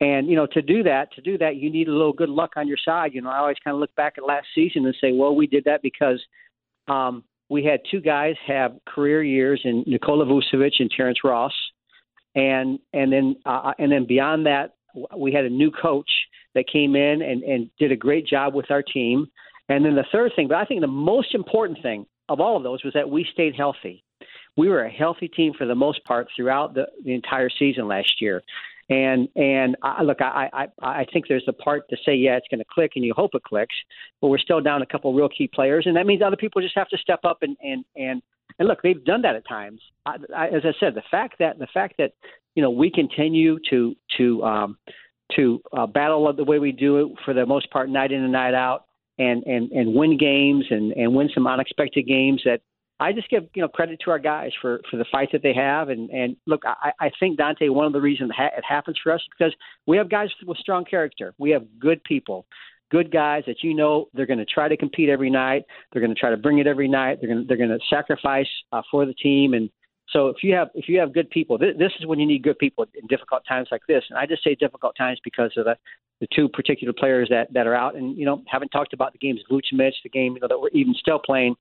And 0.00 0.28
you 0.28 0.34
know, 0.34 0.46
to 0.52 0.60
do 0.60 0.82
that, 0.82 1.12
to 1.14 1.22
do 1.22 1.38
that, 1.38 1.56
you 1.56 1.70
need 1.70 1.88
a 1.88 1.92
little 1.92 2.12
good 2.12 2.28
luck 2.28 2.52
on 2.56 2.66
your 2.66 2.76
side. 2.84 3.14
You 3.14 3.22
know, 3.22 3.30
I 3.30 3.38
always 3.38 3.56
kind 3.62 3.74
of 3.74 3.80
look 3.80 3.94
back 3.94 4.14
at 4.18 4.24
last 4.24 4.46
season 4.54 4.84
and 4.84 4.94
say, 5.00 5.12
well, 5.12 5.34
we 5.34 5.46
did 5.46 5.64
that 5.64 5.82
because 5.82 6.20
um, 6.88 7.22
we 7.48 7.64
had 7.64 7.80
two 7.90 8.00
guys 8.00 8.34
have 8.46 8.72
career 8.86 9.22
years 9.22 9.60
in 9.64 9.84
Nikola 9.86 10.26
Vucevic 10.26 10.72
and 10.80 10.90
Terrence 10.90 11.18
Ross 11.22 11.52
and 12.34 12.78
and 12.92 13.12
then 13.12 13.36
uh, 13.46 13.72
and 13.78 13.90
then 13.92 14.06
beyond 14.06 14.46
that, 14.46 14.74
we 15.16 15.32
had 15.32 15.44
a 15.44 15.50
new 15.50 15.70
coach 15.70 16.10
that 16.54 16.66
came 16.68 16.96
in 16.96 17.22
and, 17.22 17.42
and 17.42 17.70
did 17.78 17.92
a 17.92 17.96
great 17.96 18.26
job 18.26 18.54
with 18.54 18.70
our 18.70 18.82
team. 18.82 19.26
And 19.68 19.84
then 19.84 19.94
the 19.94 20.04
third 20.12 20.32
thing, 20.36 20.48
but 20.48 20.58
I 20.58 20.64
think 20.64 20.80
the 20.80 20.86
most 20.86 21.34
important 21.34 21.78
thing 21.82 22.06
of 22.28 22.40
all 22.40 22.56
of 22.56 22.62
those 22.62 22.84
was 22.84 22.92
that 22.94 23.08
we 23.08 23.26
stayed 23.32 23.54
healthy. 23.54 24.04
We 24.56 24.68
were 24.68 24.84
a 24.84 24.90
healthy 24.90 25.28
team 25.28 25.52
for 25.56 25.66
the 25.66 25.74
most 25.74 26.04
part 26.04 26.28
throughout 26.36 26.74
the, 26.74 26.86
the 27.04 27.12
entire 27.12 27.50
season 27.50 27.88
last 27.88 28.20
year. 28.20 28.42
And 28.90 29.28
and 29.34 29.76
I, 29.82 30.02
look, 30.02 30.20
I, 30.20 30.50
I 30.52 30.66
I 30.82 31.06
think 31.10 31.26
there's 31.26 31.48
a 31.48 31.54
part 31.54 31.88
to 31.88 31.96
say 32.04 32.14
yeah, 32.14 32.36
it's 32.36 32.46
going 32.50 32.58
to 32.58 32.66
click, 32.70 32.92
and 32.96 33.04
you 33.04 33.14
hope 33.14 33.30
it 33.34 33.42
clicks, 33.42 33.74
but 34.20 34.28
we're 34.28 34.36
still 34.36 34.60
down 34.60 34.82
a 34.82 34.86
couple 34.86 35.14
real 35.14 35.30
key 35.30 35.48
players, 35.48 35.86
and 35.86 35.96
that 35.96 36.04
means 36.04 36.20
other 36.20 36.36
people 36.36 36.60
just 36.60 36.76
have 36.76 36.88
to 36.88 36.98
step 36.98 37.20
up 37.24 37.38
and 37.40 37.56
and 37.62 37.82
and 37.96 38.22
and 38.58 38.68
look, 38.68 38.82
they've 38.82 39.04
done 39.04 39.22
that 39.22 39.36
at 39.36 39.46
times. 39.48 39.80
I, 40.06 40.16
I, 40.34 40.46
as 40.48 40.62
I 40.64 40.72
said, 40.78 40.94
the 40.94 41.02
fact 41.10 41.38
that 41.38 41.58
the 41.58 41.66
fact 41.72 41.96
that 41.98 42.12
you 42.54 42.62
know 42.62 42.70
we 42.70 42.90
continue 42.90 43.58
to 43.70 43.94
to 44.16 44.44
um, 44.44 44.78
to 45.36 45.60
uh, 45.76 45.86
battle 45.86 46.32
the 46.32 46.44
way 46.44 46.58
we 46.58 46.72
do 46.72 46.98
it 46.98 47.12
for 47.24 47.34
the 47.34 47.46
most 47.46 47.70
part, 47.70 47.88
night 47.88 48.12
in 48.12 48.22
and 48.22 48.32
night 48.32 48.54
out, 48.54 48.84
and 49.18 49.42
and 49.44 49.70
and 49.72 49.94
win 49.94 50.16
games 50.16 50.64
and 50.70 50.92
and 50.92 51.14
win 51.14 51.28
some 51.34 51.46
unexpected 51.46 52.06
games 52.06 52.42
that 52.44 52.60
I 53.00 53.12
just 53.12 53.28
give 53.28 53.44
you 53.54 53.62
know 53.62 53.68
credit 53.68 54.00
to 54.04 54.10
our 54.10 54.18
guys 54.18 54.52
for 54.60 54.80
for 54.90 54.96
the 54.96 55.04
fight 55.10 55.30
that 55.32 55.42
they 55.42 55.54
have. 55.54 55.88
And 55.88 56.10
and 56.10 56.36
look 56.46 56.62
I, 56.64 56.92
I 57.00 57.10
think 57.18 57.38
Dante 57.38 57.68
one 57.68 57.86
of 57.86 57.92
the 57.92 58.00
reasons 58.00 58.30
it 58.38 58.64
happens 58.66 58.98
for 59.02 59.12
us 59.12 59.20
is 59.20 59.26
because 59.36 59.54
we 59.86 59.96
have 59.96 60.08
guys 60.08 60.28
with 60.46 60.58
strong 60.58 60.84
character. 60.84 61.34
We 61.38 61.50
have 61.50 61.64
good 61.78 62.02
people 62.04 62.46
good 62.94 63.10
guys 63.10 63.42
that 63.48 63.64
you 63.64 63.74
know 63.74 64.06
they're 64.14 64.24
going 64.24 64.38
to 64.38 64.44
try 64.44 64.68
to 64.68 64.76
compete 64.76 65.08
every 65.08 65.28
night. 65.28 65.64
They're 65.92 66.00
going 66.00 66.14
to 66.14 66.20
try 66.20 66.30
to 66.30 66.36
bring 66.36 66.58
it 66.58 66.68
every 66.68 66.86
night. 66.86 67.18
They're 67.20 67.28
going 67.28 67.42
to, 67.42 67.46
they're 67.48 67.56
going 67.56 67.76
to 67.76 67.84
sacrifice 67.90 68.46
uh, 68.72 68.82
for 68.88 69.04
the 69.04 69.14
team. 69.14 69.52
And 69.54 69.68
so 70.10 70.28
if 70.28 70.36
you 70.44 70.54
have 70.54 70.68
if 70.74 70.88
you 70.88 71.00
have 71.00 71.12
good 71.12 71.28
people, 71.30 71.58
th- 71.58 71.76
this 71.76 71.90
is 71.98 72.06
when 72.06 72.20
you 72.20 72.26
need 72.26 72.44
good 72.44 72.58
people 72.58 72.86
in 72.94 73.08
difficult 73.08 73.42
times 73.48 73.66
like 73.72 73.80
this. 73.88 74.04
And 74.10 74.16
I 74.16 74.26
just 74.26 74.44
say 74.44 74.54
difficult 74.54 74.94
times 74.96 75.18
because 75.24 75.50
of 75.56 75.64
the 75.64 75.76
the 76.20 76.28
two 76.32 76.48
particular 76.48 76.92
players 76.92 77.28
that 77.30 77.52
that 77.52 77.66
are 77.66 77.74
out. 77.74 77.96
And 77.96 78.16
you 78.16 78.26
know 78.26 78.44
haven't 78.46 78.68
talked 78.68 78.92
about 78.92 79.12
the 79.12 79.18
games 79.18 79.40
Vucevic, 79.50 79.94
the 80.04 80.08
game 80.08 80.34
you 80.34 80.40
know 80.40 80.46
that 80.48 80.60
we're 80.60 80.68
even 80.68 80.94
still 80.94 81.18
playing 81.18 81.56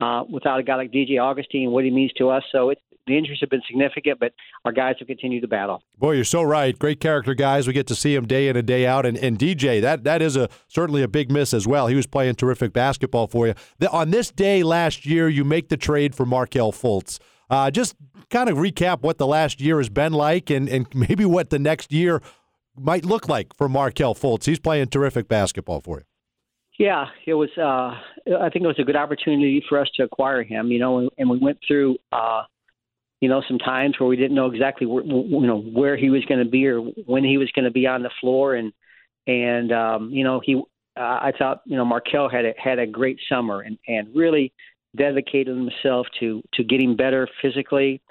uh, 0.00 0.24
without 0.28 0.58
a 0.58 0.64
guy 0.64 0.74
like 0.74 0.90
DJ 0.90 1.22
Augustin, 1.22 1.70
what 1.70 1.84
he 1.84 1.90
means 1.92 2.12
to 2.14 2.28
us. 2.28 2.42
So 2.50 2.70
it's 2.70 2.80
the 3.06 3.18
injuries 3.18 3.38
have 3.40 3.50
been 3.50 3.62
significant, 3.66 4.20
but 4.20 4.32
our 4.64 4.72
guys 4.72 4.96
have 4.98 5.08
continued 5.08 5.40
to 5.42 5.48
battle. 5.48 5.82
Boy, 5.98 6.12
you're 6.12 6.24
so 6.24 6.42
right. 6.42 6.78
Great 6.78 7.00
character 7.00 7.34
guys. 7.34 7.66
We 7.66 7.72
get 7.72 7.86
to 7.88 7.94
see 7.94 8.14
him 8.14 8.26
day 8.26 8.48
in 8.48 8.56
and 8.56 8.66
day 8.66 8.86
out. 8.86 9.06
And, 9.06 9.16
and 9.18 9.38
DJ, 9.38 9.80
that 9.80 10.04
that 10.04 10.22
is 10.22 10.36
a 10.36 10.48
certainly 10.68 11.02
a 11.02 11.08
big 11.08 11.30
miss 11.30 11.52
as 11.52 11.66
well. 11.66 11.86
He 11.86 11.94
was 11.94 12.06
playing 12.06 12.36
terrific 12.36 12.72
basketball 12.72 13.26
for 13.26 13.46
you. 13.46 13.54
The, 13.78 13.90
on 13.90 14.10
this 14.10 14.30
day 14.30 14.62
last 14.62 15.06
year, 15.06 15.28
you 15.28 15.44
make 15.44 15.68
the 15.68 15.76
trade 15.76 16.14
for 16.14 16.26
Markelle 16.26 16.72
Fultz. 16.72 17.18
Uh, 17.50 17.70
just 17.70 17.96
kind 18.30 18.48
of 18.48 18.56
recap 18.56 19.02
what 19.02 19.18
the 19.18 19.26
last 19.26 19.60
year 19.60 19.78
has 19.78 19.88
been 19.88 20.12
like, 20.12 20.50
and 20.50 20.68
and 20.68 20.86
maybe 20.94 21.24
what 21.24 21.50
the 21.50 21.58
next 21.58 21.92
year 21.92 22.22
might 22.76 23.04
look 23.04 23.28
like 23.28 23.54
for 23.54 23.68
Markelle 23.68 24.14
Fultz. 24.14 24.44
He's 24.44 24.58
playing 24.58 24.88
terrific 24.88 25.28
basketball 25.28 25.80
for 25.80 25.98
you. 25.98 26.04
Yeah, 26.78 27.06
it 27.26 27.34
was. 27.34 27.50
Uh, 27.56 27.94
I 28.40 28.48
think 28.48 28.64
it 28.64 28.68
was 28.68 28.78
a 28.78 28.84
good 28.84 28.96
opportunity 28.96 29.62
for 29.68 29.78
us 29.78 29.88
to 29.96 30.04
acquire 30.04 30.42
him. 30.42 30.68
You 30.68 30.78
know, 30.78 30.98
and, 30.98 31.10
and 31.18 31.28
we 31.28 31.38
went 31.38 31.58
through, 31.66 31.96
uh, 32.10 32.42
you 33.22 33.28
know, 33.28 33.40
some 33.46 33.58
times 33.58 33.94
where 33.98 34.08
we 34.08 34.16
didn't 34.16 34.34
know 34.34 34.50
exactly 34.50 34.84
where, 34.84 35.04
you 35.04 35.46
know, 35.46 35.60
where 35.60 35.96
he 35.96 36.10
was 36.10 36.24
going 36.24 36.44
to 36.44 36.50
be 36.50 36.66
or 36.66 36.80
when 36.80 37.22
he 37.22 37.38
was 37.38 37.48
going 37.54 37.64
to 37.64 37.70
be 37.70 37.86
on 37.86 38.02
the 38.02 38.10
floor, 38.20 38.56
and 38.56 38.72
and 39.26 39.72
um, 39.72 40.10
you 40.10 40.24
know, 40.24 40.42
he. 40.44 40.60
Uh, 40.94 41.00
I 41.00 41.32
thought, 41.38 41.62
you 41.64 41.76
know, 41.76 41.86
Markelle 41.86 42.28
had 42.28 42.44
a, 42.44 42.52
had 42.62 42.78
a 42.78 42.86
great 42.86 43.18
summer 43.28 43.60
and 43.60 43.78
and 43.86 44.08
really 44.14 44.52
dedicated 44.96 45.56
himself 45.56 46.08
to 46.18 46.42
to 46.54 46.64
getting 46.64 46.96
better 46.96 47.28
physically, 47.40 48.02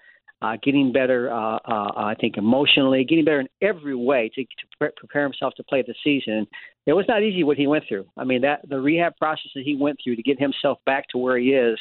uh, 0.42 0.56
getting 0.64 0.94
better, 0.94 1.30
uh, 1.30 1.58
uh, 1.58 1.92
I 1.98 2.16
think, 2.20 2.38
emotionally, 2.38 3.04
getting 3.04 3.26
better 3.26 3.42
in 3.42 3.50
every 3.62 3.96
way 3.96 4.32
to, 4.34 4.44
to 4.44 4.92
prepare 4.96 5.24
himself 5.24 5.54
to 5.58 5.64
play 5.64 5.84
the 5.86 5.94
season. 6.06 6.48
It 6.86 6.94
was 6.94 7.06
not 7.10 7.22
easy 7.22 7.44
what 7.44 7.58
he 7.58 7.68
went 7.68 7.84
through. 7.88 8.06
I 8.18 8.24
mean, 8.24 8.42
that 8.44 8.62
the 8.68 8.80
rehab 8.80 9.18
process 9.18 9.52
that 9.56 9.66
he 9.66 9.76
went 9.76 10.00
through 10.02 10.16
to 10.16 10.24
get 10.24 10.40
himself 10.40 10.80
back 10.86 11.10
to 11.10 11.18
where 11.18 11.38
he 11.38 11.50
is, 11.50 11.78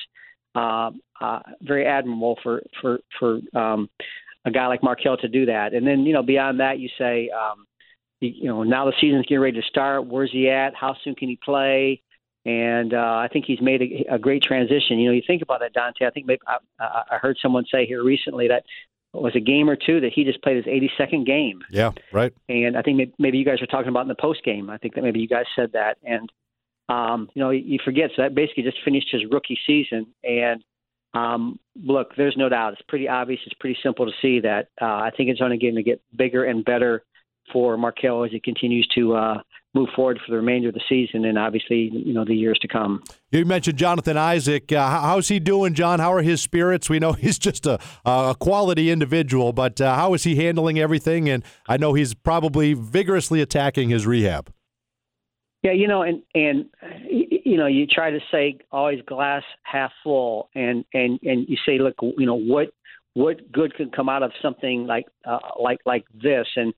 uh, 0.54 0.90
uh, 1.20 1.40
very 1.62 1.86
admirable 1.86 2.38
for 2.42 2.62
for 2.80 3.00
for 3.18 3.40
um, 3.54 3.88
a 4.44 4.50
guy 4.50 4.66
like 4.66 4.82
Markelle 4.82 5.16
to 5.18 5.28
do 5.28 5.46
that. 5.46 5.74
And 5.74 5.86
then, 5.86 6.00
you 6.06 6.12
know, 6.12 6.22
beyond 6.22 6.60
that, 6.60 6.78
you 6.78 6.88
say, 6.98 7.30
um, 7.30 7.66
you, 8.20 8.32
you 8.34 8.44
know, 8.48 8.62
now 8.62 8.86
the 8.86 8.94
season's 9.00 9.26
getting 9.26 9.40
ready 9.40 9.60
to 9.60 9.66
start. 9.66 10.06
Where's 10.06 10.32
he 10.32 10.48
at? 10.48 10.74
How 10.74 10.96
soon 11.04 11.14
can 11.14 11.28
he 11.28 11.38
play? 11.42 12.02
and 12.44 12.94
uh, 12.94 12.96
I 12.96 13.28
think 13.32 13.44
he's 13.44 13.60
made 13.60 13.82
a, 13.82 14.14
a 14.14 14.18
great 14.18 14.42
transition. 14.42 14.98
You 14.98 15.08
know, 15.08 15.12
you 15.12 15.22
think 15.26 15.42
about 15.42 15.60
that, 15.60 15.72
Dante. 15.72 16.06
I 16.06 16.10
think 16.10 16.26
maybe 16.26 16.40
I, 16.46 17.02
I 17.10 17.18
heard 17.18 17.36
someone 17.40 17.64
say 17.70 17.86
here 17.86 18.02
recently 18.02 18.48
that 18.48 18.64
it 19.12 19.20
was 19.20 19.34
a 19.36 19.40
game 19.40 19.68
or 19.68 19.76
two 19.76 20.00
that 20.00 20.12
he 20.14 20.24
just 20.24 20.42
played 20.42 20.56
his 20.56 20.66
82nd 20.66 21.26
game. 21.26 21.60
Yeah, 21.70 21.92
right. 22.12 22.32
And 22.48 22.76
I 22.76 22.82
think 22.82 22.96
maybe, 22.96 23.12
maybe 23.18 23.38
you 23.38 23.44
guys 23.44 23.60
were 23.60 23.66
talking 23.66 23.88
about 23.88 24.02
in 24.02 24.08
the 24.08 24.14
post 24.14 24.42
game. 24.44 24.70
I 24.70 24.78
think 24.78 24.94
that 24.94 25.02
maybe 25.02 25.20
you 25.20 25.28
guys 25.28 25.46
said 25.54 25.72
that, 25.72 25.98
and 26.02 26.30
um, 26.90 27.28
you 27.34 27.40
know, 27.40 27.50
you 27.50 27.78
forget. 27.84 28.10
So 28.16 28.22
that 28.22 28.34
basically 28.34 28.64
just 28.64 28.78
finished 28.84 29.08
his 29.10 29.22
rookie 29.30 29.58
season, 29.66 30.08
and 30.24 30.62
um, 31.14 31.58
look, 31.82 32.14
there's 32.16 32.36
no 32.36 32.48
doubt. 32.48 32.74
It's 32.74 32.82
pretty 32.88 33.08
obvious. 33.08 33.40
It's 33.46 33.54
pretty 33.58 33.78
simple 33.82 34.06
to 34.06 34.12
see 34.20 34.40
that. 34.40 34.68
Uh, 34.80 34.86
I 34.86 35.10
think 35.16 35.30
it's 35.30 35.40
only 35.40 35.58
going 35.58 35.76
to 35.76 35.82
get 35.82 36.02
bigger 36.16 36.44
and 36.44 36.64
better 36.64 37.04
for 37.52 37.76
Markelle 37.76 38.24
as 38.24 38.30
he 38.30 38.40
continues 38.40 38.86
to 38.94 39.14
uh, 39.14 39.38
move 39.74 39.88
forward 39.94 40.18
for 40.24 40.30
the 40.30 40.36
remainder 40.36 40.68
of 40.68 40.74
the 40.74 40.82
season 40.88 41.24
and 41.24 41.38
obviously 41.38 41.90
you 41.92 42.12
know 42.12 42.24
the 42.24 42.34
years 42.34 42.58
to 42.60 42.68
come. 42.68 43.02
You 43.30 43.44
mentioned 43.44 43.78
Jonathan 43.78 44.16
Isaac. 44.16 44.72
Uh, 44.72 44.88
how's 45.00 45.28
he 45.28 45.40
doing, 45.40 45.74
John? 45.74 46.00
How 46.00 46.12
are 46.12 46.22
his 46.22 46.40
spirits? 46.40 46.88
We 46.88 46.98
know 46.98 47.12
he's 47.14 47.38
just 47.38 47.66
a, 47.66 47.78
a 48.04 48.34
quality 48.38 48.90
individual, 48.90 49.52
but 49.52 49.80
uh, 49.80 49.94
how 49.94 50.14
is 50.14 50.24
he 50.24 50.36
handling 50.36 50.78
everything? 50.78 51.28
And 51.28 51.44
I 51.68 51.76
know 51.76 51.94
he's 51.94 52.14
probably 52.14 52.74
vigorously 52.74 53.40
attacking 53.40 53.90
his 53.90 54.06
rehab. 54.06 54.52
Yeah, 55.62 55.72
you 55.72 55.88
know, 55.88 56.02
and 56.02 56.22
and 56.34 56.66
you 57.08 57.58
know, 57.58 57.66
you 57.66 57.86
try 57.86 58.10
to 58.10 58.20
say 58.30 58.58
always 58.72 59.00
glass 59.06 59.42
half 59.62 59.92
full, 60.02 60.48
and 60.54 60.84
and 60.94 61.18
and 61.22 61.46
you 61.48 61.56
say, 61.66 61.78
look, 61.78 61.96
you 62.00 62.26
know, 62.26 62.38
what 62.38 62.72
what 63.14 63.52
good 63.52 63.74
can 63.74 63.90
come 63.90 64.08
out 64.08 64.22
of 64.22 64.32
something 64.40 64.86
like 64.86 65.06
uh, 65.26 65.38
like 65.60 65.80
like 65.84 66.04
this, 66.14 66.46
and 66.56 66.72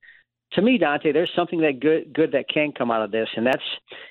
to 0.55 0.63
me, 0.63 0.79
Dante, 0.79 1.13
there's 1.13 1.31
something 1.35 1.61
that 1.61 1.81
good 1.81 2.13
good 2.13 2.33
that 2.33 2.49
can 2.53 2.73
come 2.73 2.91
out 2.91 3.03
of 3.03 3.11
this, 3.11 3.29
and 3.37 3.47
that's 3.47 3.63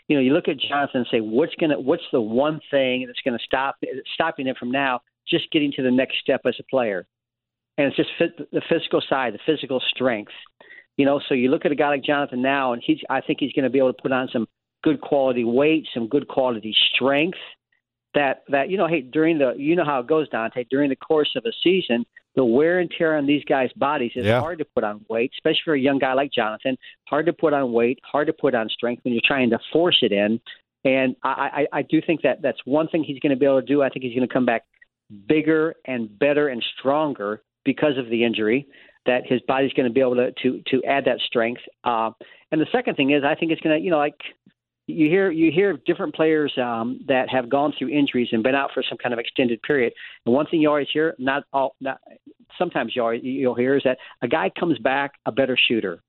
you 0.07 0.15
know 0.15 0.21
you 0.21 0.33
look 0.33 0.47
at 0.47 0.57
Jonathan 0.57 1.01
and 1.01 1.07
say 1.11 1.19
what's 1.19 1.53
gonna 1.55 1.79
what's 1.79 2.03
the 2.11 2.21
one 2.21 2.61
thing 2.71 3.05
that's 3.05 3.21
to 3.21 3.43
stop 3.45 3.75
stopping 4.13 4.47
him 4.47 4.55
from 4.57 4.71
now 4.71 5.01
just 5.27 5.51
getting 5.51 5.71
to 5.73 5.83
the 5.83 5.91
next 5.91 6.19
step 6.19 6.41
as 6.45 6.55
a 6.59 6.63
player, 6.63 7.05
and 7.77 7.87
it's 7.87 7.97
just 7.97 8.09
the 8.19 8.61
physical 8.69 9.01
side, 9.07 9.33
the 9.33 9.39
physical 9.45 9.81
strength. 9.93 10.31
You 10.97 11.05
know, 11.05 11.21
so 11.27 11.33
you 11.35 11.49
look 11.49 11.65
at 11.65 11.71
a 11.71 11.75
guy 11.75 11.89
like 11.89 12.03
Jonathan 12.03 12.41
now, 12.41 12.73
and 12.73 12.81
he's 12.85 12.99
I 13.09 13.21
think 13.21 13.39
he's 13.39 13.53
going 13.53 13.63
to 13.63 13.69
be 13.69 13.79
able 13.79 13.93
to 13.93 14.01
put 14.01 14.11
on 14.11 14.29
some 14.31 14.47
good 14.83 15.01
quality 15.01 15.43
weight, 15.43 15.87
some 15.93 16.07
good 16.07 16.27
quality 16.27 16.75
strength. 16.93 17.37
That 18.13 18.43
that 18.49 18.69
you 18.69 18.77
know, 18.77 18.87
hey, 18.87 19.01
during 19.01 19.37
the 19.37 19.53
you 19.57 19.75
know 19.75 19.85
how 19.85 19.99
it 19.99 20.07
goes, 20.07 20.27
Dante. 20.29 20.65
During 20.69 20.89
the 20.89 20.97
course 20.97 21.31
of 21.37 21.45
a 21.45 21.53
season, 21.63 22.05
the 22.35 22.43
wear 22.43 22.79
and 22.79 22.91
tear 22.97 23.15
on 23.17 23.25
these 23.25 23.43
guys' 23.45 23.69
bodies 23.77 24.11
is 24.15 24.25
yeah. 24.25 24.39
hard 24.39 24.59
to 24.59 24.65
put 24.65 24.83
on 24.83 25.05
weight, 25.09 25.31
especially 25.37 25.61
for 25.63 25.73
a 25.75 25.79
young 25.79 25.97
guy 25.97 26.13
like 26.13 26.31
Jonathan. 26.33 26.77
Hard 27.07 27.25
to 27.27 27.33
put 27.33 27.53
on 27.53 27.71
weight, 27.71 27.99
hard 28.03 28.27
to 28.27 28.33
put 28.33 28.53
on 28.53 28.67
strength 28.69 29.03
when 29.05 29.13
you're 29.13 29.21
trying 29.25 29.49
to 29.51 29.59
force 29.71 29.99
it 30.01 30.11
in. 30.11 30.41
And 30.83 31.15
I, 31.23 31.67
I, 31.73 31.79
I 31.79 31.81
do 31.83 32.01
think 32.05 32.23
that 32.23 32.41
that's 32.41 32.57
one 32.65 32.87
thing 32.89 33.03
he's 33.03 33.19
going 33.19 33.29
to 33.29 33.37
be 33.37 33.45
able 33.45 33.61
to 33.61 33.65
do. 33.65 33.81
I 33.81 33.89
think 33.89 34.03
he's 34.03 34.15
going 34.15 34.27
to 34.27 34.33
come 34.33 34.45
back 34.45 34.63
bigger 35.27 35.75
and 35.85 36.17
better 36.19 36.47
and 36.49 36.63
stronger 36.79 37.43
because 37.63 37.97
of 37.97 38.09
the 38.09 38.23
injury. 38.25 38.67
that 39.05 39.23
his 39.25 39.41
body's 39.47 39.73
going 39.73 39.87
to 39.87 39.93
be 39.93 40.01
able 40.01 40.15
to 40.15 40.31
to 40.43 40.61
to 40.67 40.83
add 40.85 41.05
that 41.05 41.19
strength. 41.25 41.61
Uh, 41.83 42.11
and 42.51 42.59
the 42.61 42.67
second 42.71 42.95
thing 42.95 43.11
is, 43.11 43.23
I 43.23 43.35
think 43.35 43.51
it's 43.51 43.61
going 43.61 43.77
to, 43.77 43.83
you 43.83 43.91
know, 43.91 43.97
like 43.97 44.19
you 44.91 45.09
hear 45.09 45.31
you 45.31 45.51
hear 45.51 45.77
different 45.85 46.15
players 46.15 46.53
um, 46.57 46.99
that 47.07 47.29
have 47.29 47.49
gone 47.49 47.73
through 47.77 47.89
injuries 47.89 48.29
and 48.31 48.43
been 48.43 48.55
out 48.55 48.71
for 48.73 48.83
some 48.87 48.97
kind 48.97 49.13
of 49.13 49.19
extended 49.19 49.61
period. 49.61 49.93
And 50.25 50.33
one 50.33 50.45
thing 50.47 50.61
you 50.61 50.69
always 50.69 50.87
hear, 50.91 51.15
not 51.17 51.43
all, 51.53 51.75
not 51.79 51.99
sometimes 52.57 52.93
you 52.95 53.01
always, 53.01 53.21
you'll 53.23 53.55
hear 53.55 53.75
is 53.75 53.83
that 53.83 53.97
a 54.21 54.27
guy 54.27 54.51
comes 54.59 54.77
back 54.79 55.13
a 55.25 55.31
better 55.31 55.57
shooter. 55.67 56.01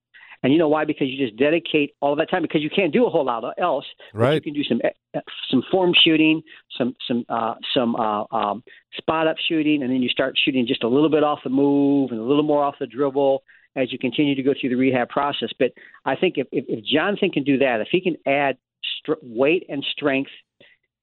And 0.43 0.53
you 0.53 0.59
know 0.59 0.69
why? 0.69 0.85
Because 0.85 1.07
you 1.09 1.25
just 1.25 1.39
dedicate 1.39 1.95
all 2.01 2.13
of 2.13 2.19
that 2.19 2.29
time 2.29 2.43
because 2.43 2.63
you 2.63 2.71
can't 2.71 2.93
do 2.93 3.07
a 3.07 3.11
whole 3.11 3.25
lot 3.25 3.45
else. 3.59 3.85
Right. 4.13 4.35
You 4.35 4.41
can 4.41 4.55
do 4.55 4.65
some 4.65 4.81
eh, 4.83 5.21
some 5.49 5.63
form 5.71 5.93
shooting, 6.05 6.43
some 6.77 6.97
some 7.07 7.25
uh, 7.29 7.55
some 7.73 7.95
uh, 7.95 8.25
um, 8.33 8.65
spot 8.95 9.29
up 9.29 9.37
shooting, 9.49 9.83
and 9.83 9.93
then 9.93 10.03
you 10.03 10.09
start 10.09 10.35
shooting 10.45 10.67
just 10.67 10.83
a 10.83 10.89
little 10.89 11.11
bit 11.11 11.23
off 11.23 11.39
the 11.45 11.51
move 11.51 12.11
and 12.11 12.19
a 12.19 12.25
little 12.25 12.43
more 12.43 12.65
off 12.65 12.75
the 12.81 12.87
dribble 12.87 13.45
as 13.77 13.93
you 13.93 13.99
continue 13.99 14.35
to 14.35 14.43
go 14.43 14.53
through 14.61 14.71
the 14.71 14.77
rehab 14.77 15.09
process. 15.09 15.51
But 15.59 15.73
I 16.05 16.17
think 16.17 16.35
if, 16.37 16.47
if, 16.53 16.65
if 16.69 16.85
Jonathan 16.85 17.31
can 17.31 17.45
do 17.45 17.59
that, 17.59 17.81
if 17.81 17.89
he 17.91 18.01
can 18.01 18.17
add 18.27 18.57
st- 19.03 19.19
weight 19.23 19.67
and 19.69 19.85
strength 19.93 20.31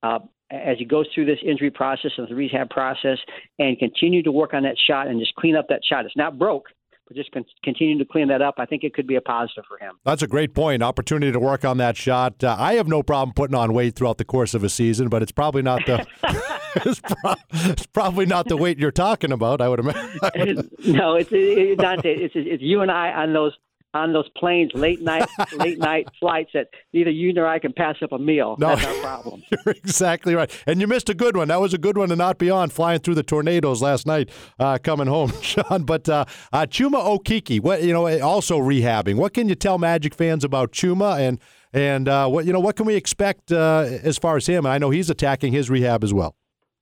uh, 0.03 0.19
as 0.51 0.77
he 0.77 0.85
goes 0.85 1.05
through 1.13 1.25
this 1.25 1.39
injury 1.45 1.69
process 1.69 2.11
and 2.17 2.27
the 2.27 2.35
rehab 2.35 2.69
process, 2.69 3.17
and 3.59 3.77
continue 3.77 4.23
to 4.23 4.31
work 4.31 4.53
on 4.53 4.63
that 4.63 4.75
shot 4.87 5.07
and 5.07 5.19
just 5.19 5.35
clean 5.35 5.55
up 5.55 5.67
that 5.69 5.81
shot. 5.87 6.05
It's 6.05 6.17
not 6.17 6.39
broke, 6.39 6.67
but 7.07 7.15
just 7.15 7.31
con- 7.31 7.45
continue 7.63 7.97
to 7.99 8.05
clean 8.05 8.29
that 8.29 8.41
up, 8.41 8.55
I 8.57 8.65
think 8.65 8.83
it 8.83 8.93
could 8.93 9.05
be 9.05 9.15
a 9.15 9.21
positive 9.21 9.65
for 9.67 9.77
him. 9.77 9.99
That's 10.05 10.23
a 10.23 10.27
great 10.27 10.55
point. 10.55 10.81
Opportunity 10.81 11.31
to 11.31 11.39
work 11.39 11.65
on 11.65 11.77
that 11.77 11.97
shot. 11.97 12.43
Uh, 12.43 12.55
I 12.57 12.73
have 12.75 12.87
no 12.87 13.03
problem 13.03 13.33
putting 13.35 13.55
on 13.55 13.73
weight 13.73 13.95
throughout 13.95 14.17
the 14.17 14.25
course 14.25 14.53
of 14.53 14.63
a 14.63 14.69
season, 14.69 15.09
but 15.09 15.21
it's 15.21 15.31
probably 15.31 15.61
not 15.61 15.85
the 15.85 16.05
it's, 16.85 16.99
pro- 16.99 17.33
it's, 17.51 17.85
probably 17.87 18.25
not 18.25 18.47
the 18.47 18.57
weight 18.57 18.77
you're 18.79 18.91
talking 18.91 19.31
about. 19.31 19.61
I 19.61 19.69
would 19.69 19.79
imagine. 19.79 20.69
no, 20.87 21.15
it's 21.15 21.29
it, 21.31 21.79
Dante. 21.79 22.15
It's, 22.15 22.33
it's 22.35 22.61
you 22.61 22.81
and 22.81 22.91
I 22.91 23.11
on 23.11 23.33
those 23.33 23.53
on 23.93 24.13
those 24.13 24.29
planes 24.37 24.71
late 24.73 25.01
night 25.01 25.27
late 25.53 25.79
night 25.79 26.07
flights 26.19 26.51
that 26.53 26.69
neither 26.93 27.09
you 27.09 27.33
nor 27.33 27.47
I 27.47 27.59
can 27.59 27.73
pass 27.73 27.95
up 28.01 28.11
a 28.11 28.19
meal. 28.19 28.55
No, 28.59 28.75
That's 28.75 28.85
our 28.85 28.93
problem. 29.01 29.43
You're 29.51 29.75
exactly 29.75 30.35
right. 30.35 30.51
And 30.67 30.79
you 30.79 30.87
missed 30.87 31.09
a 31.09 31.13
good 31.13 31.35
one. 31.35 31.47
That 31.47 31.59
was 31.59 31.73
a 31.73 31.77
good 31.77 31.97
one 31.97 32.09
to 32.09 32.15
not 32.15 32.37
be 32.37 32.49
on 32.49 32.69
flying 32.69 32.99
through 32.99 33.15
the 33.15 33.23
tornadoes 33.23 33.81
last 33.81 34.05
night 34.05 34.29
uh, 34.59 34.77
coming 34.81 35.07
home, 35.07 35.31
Sean. 35.41 35.83
But 35.83 36.07
uh, 36.07 36.25
uh, 36.53 36.65
Chuma 36.65 37.01
Okeke, 37.03 37.61
what 37.61 37.83
you 37.83 37.93
know, 37.93 38.19
also 38.21 38.59
rehabbing. 38.59 39.15
What 39.15 39.33
can 39.33 39.49
you 39.49 39.55
tell 39.55 39.77
Magic 39.77 40.13
fans 40.13 40.43
about 40.43 40.71
Chuma 40.71 41.19
and 41.19 41.39
and 41.73 42.07
uh, 42.07 42.27
what 42.27 42.45
you 42.45 42.53
know 42.53 42.59
what 42.59 42.75
can 42.75 42.85
we 42.85 42.95
expect 42.95 43.51
uh, 43.51 43.87
as 44.03 44.17
far 44.17 44.37
as 44.37 44.45
him? 44.45 44.65
I 44.65 44.77
know 44.77 44.89
he's 44.89 45.09
attacking 45.09 45.53
his 45.53 45.69
rehab 45.69 46.03
as 46.03 46.13
well. 46.13 46.35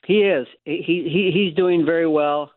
He 0.05 0.19
is. 0.19 0.47
He 0.65 0.81
he 0.85 1.31
he's 1.33 1.53
doing 1.55 1.85
very 1.85 2.07
well. 2.07 2.51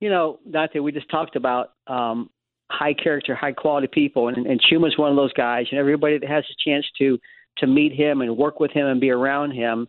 You 0.00 0.08
know, 0.08 0.38
Dante, 0.50 0.78
we 0.78 0.92
just 0.92 1.10
talked 1.10 1.36
about 1.36 1.72
um, 1.86 2.30
high 2.70 2.94
character, 2.94 3.34
high 3.34 3.52
quality 3.52 3.88
people, 3.88 4.28
and, 4.28 4.46
and 4.46 4.60
Chuma's 4.60 4.96
one 4.96 5.10
of 5.10 5.16
those 5.16 5.32
guys. 5.32 5.66
And 5.70 5.78
everybody 5.78 6.18
that 6.18 6.28
has 6.28 6.44
a 6.44 6.70
chance 6.70 6.86
to 6.98 7.18
to 7.58 7.66
meet 7.66 7.92
him 7.92 8.20
and 8.20 8.36
work 8.36 8.60
with 8.60 8.70
him 8.70 8.86
and 8.86 9.00
be 9.00 9.10
around 9.10 9.50
him, 9.50 9.86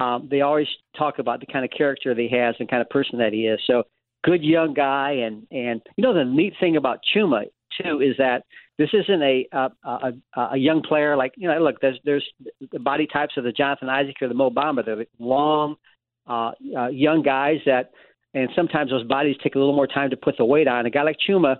um, 0.00 0.26
they 0.30 0.40
always 0.40 0.66
talk 0.96 1.18
about 1.18 1.40
the 1.40 1.46
kind 1.46 1.64
of 1.64 1.70
character 1.70 2.14
that 2.14 2.20
he 2.20 2.36
has 2.36 2.54
and 2.58 2.68
kind 2.68 2.80
of 2.80 2.88
person 2.88 3.18
that 3.18 3.32
he 3.32 3.46
is. 3.46 3.60
So 3.66 3.84
good 4.24 4.42
young 4.42 4.74
guy, 4.74 5.12
and 5.12 5.46
and 5.50 5.80
you 5.96 6.02
know 6.02 6.14
the 6.14 6.24
neat 6.24 6.54
thing 6.58 6.76
about 6.76 7.00
Chuma 7.14 7.44
too 7.82 8.00
is 8.00 8.16
that 8.18 8.44
this 8.78 8.90
isn't 8.92 9.22
a 9.22 9.46
a, 9.52 9.70
a, 9.84 10.12
a 10.52 10.56
young 10.56 10.82
player 10.82 11.16
like 11.16 11.32
you 11.36 11.48
know 11.48 11.58
look 11.62 11.80
there's 11.80 11.98
there's 12.04 12.26
the 12.72 12.80
body 12.80 13.06
types 13.06 13.34
of 13.36 13.44
the 13.44 13.52
Jonathan 13.52 13.88
Isaac 13.88 14.16
or 14.20 14.28
the 14.28 14.34
Mo 14.34 14.50
Bamba 14.50 14.84
they're 14.84 15.06
long 15.18 15.76
uh, 16.28 16.52
uh, 16.76 16.88
young 16.88 17.22
guys 17.22 17.58
that 17.66 17.90
and 18.34 18.48
sometimes 18.56 18.90
those 18.90 19.04
bodies 19.04 19.36
take 19.42 19.54
a 19.54 19.58
little 19.58 19.76
more 19.76 19.86
time 19.86 20.10
to 20.10 20.16
put 20.16 20.36
the 20.38 20.44
weight 20.44 20.66
on. 20.66 20.86
A 20.86 20.90
guy 20.90 21.02
like 21.02 21.16
Chuma 21.28 21.56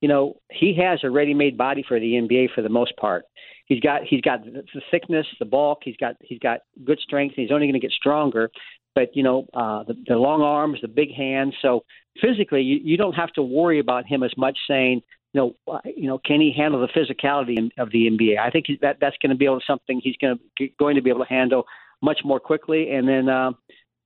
you 0.00 0.08
know, 0.08 0.36
he 0.50 0.76
has 0.82 1.00
a 1.02 1.10
ready-made 1.10 1.56
body 1.56 1.84
for 1.86 1.98
the 1.98 2.12
NBA 2.12 2.54
for 2.54 2.62
the 2.62 2.68
most 2.68 2.96
part. 2.96 3.24
He's 3.66 3.80
got 3.80 4.02
he's 4.04 4.20
got 4.20 4.44
the 4.44 4.80
thickness, 4.90 5.26
the 5.38 5.44
bulk. 5.44 5.80
He's 5.82 5.96
got 5.96 6.16
he's 6.20 6.38
got 6.38 6.60
good 6.84 7.00
strength. 7.00 7.34
And 7.36 7.42
he's 7.42 7.52
only 7.52 7.66
going 7.66 7.80
to 7.80 7.80
get 7.80 7.92
stronger. 7.92 8.50
But 8.94 9.14
you 9.14 9.22
know, 9.22 9.46
uh, 9.54 9.82
the, 9.84 9.94
the 10.06 10.16
long 10.16 10.42
arms, 10.42 10.78
the 10.82 10.88
big 10.88 11.12
hands. 11.12 11.54
So 11.60 11.84
physically, 12.22 12.62
you, 12.62 12.80
you 12.82 12.96
don't 12.96 13.14
have 13.14 13.32
to 13.32 13.42
worry 13.42 13.80
about 13.80 14.06
him 14.06 14.22
as 14.22 14.32
much. 14.36 14.56
Saying, 14.68 15.02
you 15.32 15.40
know, 15.40 15.72
uh, 15.72 15.80
you 15.84 16.06
know, 16.06 16.18
can 16.18 16.40
he 16.40 16.52
handle 16.56 16.80
the 16.80 16.88
physicality 16.88 17.70
of 17.76 17.90
the 17.90 18.08
NBA? 18.08 18.38
I 18.38 18.50
think 18.50 18.66
that 18.82 18.98
that's 19.00 19.16
going 19.20 19.30
to 19.30 19.36
be 19.36 19.46
able 19.46 19.58
to 19.58 19.66
something 19.66 20.00
he's 20.02 20.16
going 20.20 20.38
to 20.58 20.68
going 20.78 20.94
to 20.94 21.02
be 21.02 21.10
able 21.10 21.24
to 21.24 21.32
handle 21.32 21.64
much 22.02 22.20
more 22.24 22.38
quickly. 22.38 22.92
And 22.92 23.08
then, 23.08 23.28
uh, 23.28 23.50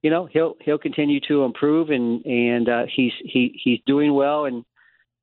you 0.02 0.11
know, 0.11 0.26
he'll 0.32 0.56
he'll 0.62 0.78
continue 0.78 1.20
to 1.28 1.44
improve, 1.44 1.90
and 1.90 2.25
and 2.25 2.68
uh, 2.68 2.82
he's 2.94 3.12
he 3.23 3.61
he's 3.62 3.80
doing 3.87 4.14
well, 4.14 4.47
and 4.47 4.64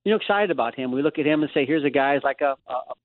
you 0.08 0.14
know 0.14 0.18
excited 0.18 0.52
about 0.52 0.74
him. 0.74 0.94
We 0.94 1.02
look 1.02 1.20
at 1.20 1.26
him 1.26 1.42
and 1.42 1.52
say, 1.54 1.66
here's 1.66 1.84
a 1.84 1.90
guy 1.90 2.18
like 2.24 2.40
a 2.40 2.56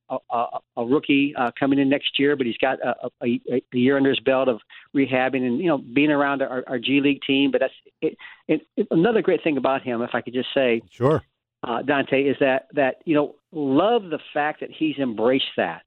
a, 0.09 0.16
a, 0.30 0.59
a 0.76 0.85
rookie 0.85 1.35
uh, 1.37 1.50
coming 1.59 1.80
in 1.80 1.88
next 1.88 2.16
year, 2.16 2.37
but 2.37 2.47
he's 2.47 2.56
got 2.59 2.78
a, 2.80 3.11
a, 3.25 3.40
a 3.50 3.62
year 3.73 3.97
under 3.97 4.11
his 4.11 4.21
belt 4.21 4.49
of 4.49 4.61
rehabbing 4.94 5.44
and 5.44 5.59
you 5.59 5.66
know 5.66 5.78
being 5.78 6.12
around 6.12 6.42
our, 6.42 6.62
our 6.68 6.78
G 6.78 7.00
League 7.00 7.21
team. 7.26 7.50
But 7.50 7.62
that's 7.62 7.75
it, 8.00 8.16
it, 8.47 8.61
it, 8.76 8.87
another 8.92 9.21
great 9.21 9.42
thing 9.42 9.56
about 9.56 9.82
him, 9.82 10.00
if 10.02 10.11
I 10.14 10.21
could 10.21 10.32
just 10.32 10.50
say, 10.54 10.80
sure, 10.90 11.25
uh, 11.64 11.82
Dante, 11.82 12.23
is 12.23 12.37
that 12.38 12.68
that 12.75 12.99
you 13.04 13.16
know 13.16 13.35
love 13.50 14.04
the 14.04 14.21
fact 14.32 14.61
that 14.61 14.71
he's 14.71 14.97
embraced 14.99 15.56
that. 15.56 15.82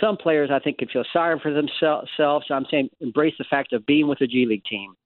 Some 0.00 0.16
players, 0.16 0.50
I 0.52 0.58
think, 0.58 0.78
can 0.78 0.88
feel 0.88 1.04
sorry 1.12 1.38
for 1.40 1.52
themselves. 1.52 2.10
So 2.16 2.40
I'm 2.50 2.66
saying 2.68 2.90
embrace 3.00 3.34
the 3.38 3.44
fact 3.48 3.72
of 3.72 3.86
being 3.86 4.08
with 4.08 4.20
a 4.22 4.26
G 4.26 4.44
League 4.44 4.64
team 4.64 4.96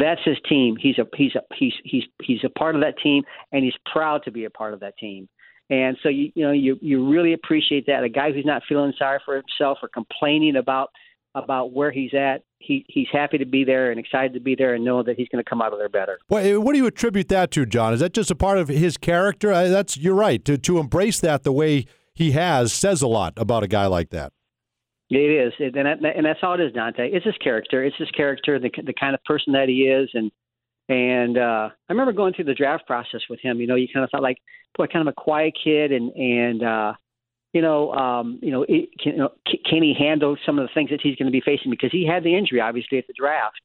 that's 0.00 0.20
his 0.24 0.36
team. 0.48 0.76
He's 0.80 0.98
a 0.98 1.06
he's 1.16 1.34
a 1.34 1.40
he's 1.54 1.72
he's 1.84 2.04
he's 2.22 2.40
a 2.44 2.50
part 2.50 2.74
of 2.74 2.82
that 2.82 2.94
team, 3.02 3.24
and 3.50 3.64
he's 3.64 3.74
proud 3.90 4.22
to 4.24 4.30
be 4.30 4.44
a 4.44 4.50
part 4.50 4.74
of 4.74 4.80
that 4.80 4.96
team. 4.98 5.28
And 5.70 5.96
so 6.02 6.08
you 6.08 6.30
you 6.34 6.44
know 6.44 6.52
you 6.52 6.78
you 6.80 7.08
really 7.08 7.32
appreciate 7.32 7.86
that 7.86 8.04
a 8.04 8.08
guy 8.08 8.32
who's 8.32 8.44
not 8.44 8.62
feeling 8.68 8.92
sorry 8.98 9.20
for 9.24 9.34
himself 9.34 9.78
or 9.82 9.88
complaining 9.88 10.56
about 10.56 10.90
about 11.34 11.72
where 11.72 11.90
he's 11.90 12.12
at. 12.14 12.42
He 12.58 12.84
he's 12.88 13.08
happy 13.12 13.38
to 13.38 13.46
be 13.46 13.64
there 13.64 13.90
and 13.90 13.98
excited 13.98 14.34
to 14.34 14.40
be 14.40 14.54
there 14.54 14.74
and 14.74 14.84
know 14.84 15.02
that 15.02 15.16
he's 15.16 15.28
going 15.28 15.42
to 15.42 15.48
come 15.48 15.62
out 15.62 15.72
of 15.72 15.78
there 15.78 15.88
better. 15.88 16.18
Well, 16.28 16.44
eh, 16.44 16.56
what 16.56 16.72
do 16.72 16.78
you 16.78 16.86
attribute 16.86 17.28
that 17.28 17.50
to, 17.52 17.66
John? 17.66 17.92
Is 17.94 18.00
that 18.00 18.12
just 18.12 18.30
a 18.30 18.36
part 18.36 18.58
of 18.58 18.68
his 18.68 18.96
character? 18.96 19.48
That's 19.68 19.96
you're 19.96 20.14
right 20.14 20.44
to 20.44 20.58
to 20.58 20.78
embrace 20.78 21.20
that 21.20 21.42
the 21.42 21.52
way 21.52 21.86
he 22.14 22.32
has 22.32 22.72
says 22.72 23.02
a 23.02 23.08
lot 23.08 23.32
about 23.36 23.62
a 23.62 23.68
guy 23.68 23.86
like 23.86 24.10
that. 24.10 24.32
It 25.14 25.18
is, 25.18 25.52
and 25.58 25.74
that, 25.74 26.16
and 26.16 26.24
that's 26.24 26.38
all 26.42 26.54
it 26.54 26.60
is, 26.60 26.72
Dante. 26.72 27.10
It's 27.10 27.26
his 27.26 27.36
character. 27.36 27.84
It's 27.84 27.96
his 27.98 28.10
character, 28.12 28.58
the 28.58 28.70
the 28.82 28.94
kind 28.94 29.14
of 29.14 29.22
person 29.24 29.52
that 29.52 29.68
he 29.68 29.82
is, 29.82 30.08
and 30.14 30.30
and 30.88 31.36
uh, 31.36 31.68
I 31.68 31.92
remember 31.92 32.12
going 32.12 32.32
through 32.32 32.46
the 32.46 32.54
draft 32.54 32.86
process 32.86 33.20
with 33.28 33.38
him. 33.40 33.60
You 33.60 33.66
know, 33.66 33.74
you 33.74 33.88
kind 33.92 34.04
of 34.04 34.10
thought 34.10 34.22
like, 34.22 34.38
boy, 34.74 34.86
kind 34.86 35.06
of 35.06 35.12
a 35.12 35.20
quiet 35.20 35.52
kid, 35.62 35.92
and 35.92 36.12
and 36.12 36.62
uh, 36.62 36.92
you 37.52 37.60
know, 37.60 37.92
um, 37.92 38.38
you 38.40 38.52
know, 38.52 38.64
it, 38.66 38.88
can, 38.98 39.12
you 39.12 39.18
know, 39.18 39.28
can 39.68 39.82
he 39.82 39.94
handle 39.98 40.34
some 40.46 40.58
of 40.58 40.66
the 40.66 40.72
things 40.72 40.88
that 40.88 41.00
he's 41.02 41.16
going 41.16 41.30
to 41.30 41.32
be 41.32 41.42
facing 41.44 41.70
because 41.70 41.92
he 41.92 42.06
had 42.06 42.24
the 42.24 42.34
injury 42.34 42.62
obviously 42.62 42.96
at 42.96 43.06
the 43.06 43.12
draft, 43.12 43.60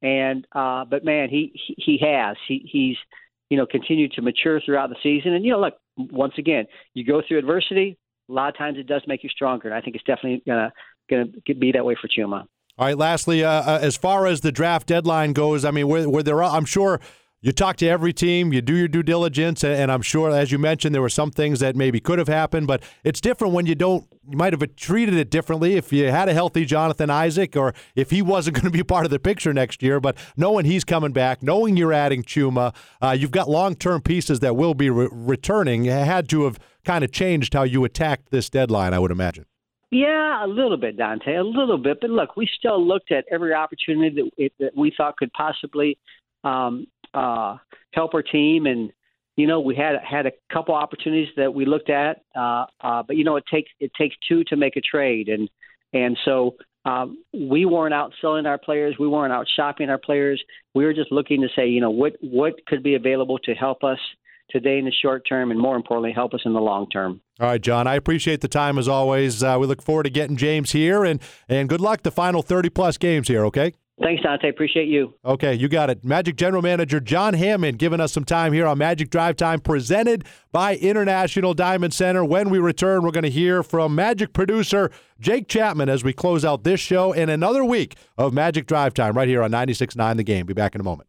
and 0.00 0.46
uh, 0.52 0.84
but 0.84 1.04
man, 1.04 1.28
he 1.28 1.50
he, 1.54 1.74
he 1.76 2.06
has 2.06 2.36
he 2.46 2.68
he's 2.70 2.96
you 3.50 3.56
know 3.56 3.66
continued 3.66 4.12
to 4.12 4.22
mature 4.22 4.60
throughout 4.60 4.90
the 4.90 4.96
season, 5.02 5.32
and 5.32 5.44
you 5.44 5.50
know, 5.50 5.60
look 5.60 5.74
once 5.96 6.34
again, 6.38 6.66
you 6.92 7.04
go 7.04 7.20
through 7.26 7.38
adversity 7.38 7.98
a 8.28 8.32
lot 8.32 8.48
of 8.48 8.56
times 8.56 8.78
it 8.78 8.86
does 8.86 9.02
make 9.06 9.22
you 9.22 9.30
stronger. 9.30 9.68
And 9.68 9.76
I 9.76 9.80
think 9.80 9.96
it's 9.96 10.04
definitely 10.04 10.42
gonna 10.46 10.72
gonna 11.10 11.26
be 11.58 11.72
that 11.72 11.84
way 11.84 11.96
for 12.00 12.08
Chuma. 12.08 12.44
All 12.76 12.86
right. 12.86 12.98
Lastly, 12.98 13.44
uh, 13.44 13.50
uh, 13.50 13.78
as 13.80 13.96
far 13.96 14.26
as 14.26 14.40
the 14.40 14.50
draft 14.50 14.88
deadline 14.88 15.32
goes, 15.32 15.64
I 15.64 15.70
mean, 15.70 15.86
where, 15.86 16.08
where 16.08 16.24
there 16.24 16.42
are, 16.42 16.56
I'm 16.56 16.64
sure 16.64 17.00
you 17.44 17.52
talk 17.52 17.76
to 17.76 17.86
every 17.86 18.14
team, 18.14 18.54
you 18.54 18.62
do 18.62 18.74
your 18.74 18.88
due 18.88 19.02
diligence, 19.02 19.62
and 19.62 19.92
I'm 19.92 20.00
sure, 20.00 20.30
as 20.30 20.50
you 20.50 20.58
mentioned, 20.58 20.94
there 20.94 21.02
were 21.02 21.10
some 21.10 21.30
things 21.30 21.60
that 21.60 21.76
maybe 21.76 22.00
could 22.00 22.18
have 22.18 22.26
happened, 22.26 22.66
but 22.66 22.82
it's 23.04 23.20
different 23.20 23.52
when 23.52 23.66
you 23.66 23.74
don't. 23.74 24.06
You 24.26 24.38
might 24.38 24.54
have 24.54 24.76
treated 24.76 25.14
it 25.14 25.28
differently 25.30 25.74
if 25.74 25.92
you 25.92 26.10
had 26.10 26.30
a 26.30 26.32
healthy 26.32 26.64
Jonathan 26.64 27.10
Isaac, 27.10 27.54
or 27.54 27.74
if 27.94 28.10
he 28.10 28.22
wasn't 28.22 28.56
going 28.60 28.64
to 28.64 28.70
be 28.70 28.82
part 28.82 29.04
of 29.04 29.10
the 29.10 29.18
picture 29.18 29.52
next 29.52 29.82
year. 29.82 30.00
But 30.00 30.16
knowing 30.38 30.64
he's 30.64 30.84
coming 30.84 31.12
back, 31.12 31.42
knowing 31.42 31.76
you're 31.76 31.92
adding 31.92 32.22
Chuma, 32.22 32.74
uh, 33.02 33.10
you've 33.10 33.30
got 33.30 33.50
long-term 33.50 34.00
pieces 34.00 34.40
that 34.40 34.56
will 34.56 34.72
be 34.72 34.88
re- 34.88 35.08
returning. 35.12 35.84
Had 35.84 36.30
to 36.30 36.44
have 36.44 36.58
kind 36.84 37.04
of 37.04 37.12
changed 37.12 37.54
how 37.54 37.62
you 37.62 37.84
attacked 37.84 38.30
this 38.30 38.50
deadline, 38.50 38.94
I 38.94 38.98
would 38.98 39.10
imagine. 39.10 39.46
Yeah, 39.90 40.44
a 40.44 40.48
little 40.48 40.76
bit, 40.76 40.96
Dante, 40.96 41.36
a 41.36 41.44
little 41.44 41.78
bit. 41.78 41.98
But 42.00 42.10
look, 42.10 42.36
we 42.36 42.48
still 42.58 42.84
looked 42.84 43.12
at 43.12 43.24
every 43.30 43.54
opportunity 43.54 44.30
that, 44.36 44.50
that 44.58 44.76
we 44.76 44.92
thought 44.96 45.16
could 45.16 45.32
possibly 45.32 45.98
um, 46.42 46.86
uh, 47.12 47.58
help 47.92 48.14
our 48.14 48.22
team, 48.22 48.66
and 48.66 48.92
you 49.36 49.46
know 49.46 49.60
we 49.60 49.76
had 49.76 49.94
had 50.02 50.26
a 50.26 50.32
couple 50.52 50.74
opportunities 50.74 51.28
that 51.36 51.54
we 51.54 51.64
looked 51.64 51.90
at, 51.90 52.22
uh, 52.36 52.66
uh, 52.80 53.02
but 53.06 53.16
you 53.16 53.22
know 53.22 53.36
it 53.36 53.44
takes 53.48 53.70
it 53.78 53.92
takes 53.96 54.16
two 54.28 54.42
to 54.44 54.56
make 54.56 54.76
a 54.76 54.80
trade, 54.80 55.28
and 55.28 55.48
and 55.92 56.18
so 56.24 56.56
um, 56.84 57.22
we 57.32 57.64
weren't 57.64 57.94
out 57.94 58.12
selling 58.20 58.46
our 58.46 58.58
players, 58.58 58.96
we 58.98 59.08
weren't 59.08 59.32
out 59.32 59.46
shopping 59.56 59.90
our 59.90 59.98
players. 59.98 60.42
We 60.74 60.84
were 60.84 60.92
just 60.92 61.12
looking 61.12 61.40
to 61.42 61.48
say, 61.54 61.68
you 61.68 61.80
know, 61.80 61.90
what 61.90 62.14
what 62.20 62.54
could 62.66 62.82
be 62.82 62.94
available 62.94 63.38
to 63.40 63.54
help 63.54 63.84
us 63.84 63.98
today 64.54 64.78
in 64.78 64.86
the 64.86 64.92
short 65.02 65.26
term, 65.28 65.50
and 65.50 65.60
more 65.60 65.76
importantly, 65.76 66.12
help 66.12 66.32
us 66.32 66.40
in 66.46 66.54
the 66.54 66.60
long 66.60 66.88
term. 66.88 67.20
All 67.40 67.48
right, 67.48 67.60
John. 67.60 67.86
I 67.86 67.96
appreciate 67.96 68.40
the 68.40 68.48
time 68.48 68.78
as 68.78 68.88
always. 68.88 69.42
Uh, 69.42 69.58
we 69.60 69.66
look 69.66 69.82
forward 69.82 70.04
to 70.04 70.10
getting 70.10 70.36
James 70.36 70.72
here, 70.72 71.04
and 71.04 71.20
and 71.48 71.68
good 71.68 71.80
luck 71.82 72.02
the 72.02 72.10
final 72.10 72.40
thirty 72.40 72.70
plus 72.70 72.96
games 72.96 73.28
here. 73.28 73.44
Okay. 73.46 73.74
Thanks, 74.02 74.24
Dante. 74.24 74.48
Appreciate 74.48 74.88
you. 74.88 75.14
Okay, 75.24 75.54
you 75.54 75.68
got 75.68 75.88
it. 75.88 76.04
Magic 76.04 76.34
General 76.34 76.62
Manager 76.62 76.98
John 76.98 77.32
Hammond 77.32 77.78
giving 77.78 78.00
us 78.00 78.12
some 78.12 78.24
time 78.24 78.52
here 78.52 78.66
on 78.66 78.76
Magic 78.76 79.08
Drive 79.08 79.36
Time, 79.36 79.60
presented 79.60 80.24
by 80.50 80.74
International 80.76 81.54
Diamond 81.54 81.94
Center. 81.94 82.24
When 82.24 82.50
we 82.50 82.58
return, 82.58 83.04
we're 83.04 83.12
going 83.12 83.22
to 83.22 83.30
hear 83.30 83.62
from 83.62 83.94
Magic 83.94 84.32
producer 84.32 84.90
Jake 85.20 85.46
Chapman 85.46 85.88
as 85.88 86.02
we 86.02 86.12
close 86.12 86.44
out 86.44 86.64
this 86.64 86.80
show 86.80 87.12
and 87.12 87.30
another 87.30 87.64
week 87.64 87.94
of 88.18 88.32
Magic 88.32 88.66
Drive 88.66 88.94
Time 88.94 89.16
right 89.16 89.28
here 89.28 89.44
on 89.44 89.52
96.9 89.52 90.16
The 90.16 90.24
Game. 90.24 90.44
Be 90.46 90.54
back 90.54 90.74
in 90.74 90.80
a 90.80 90.84
moment. 90.84 91.08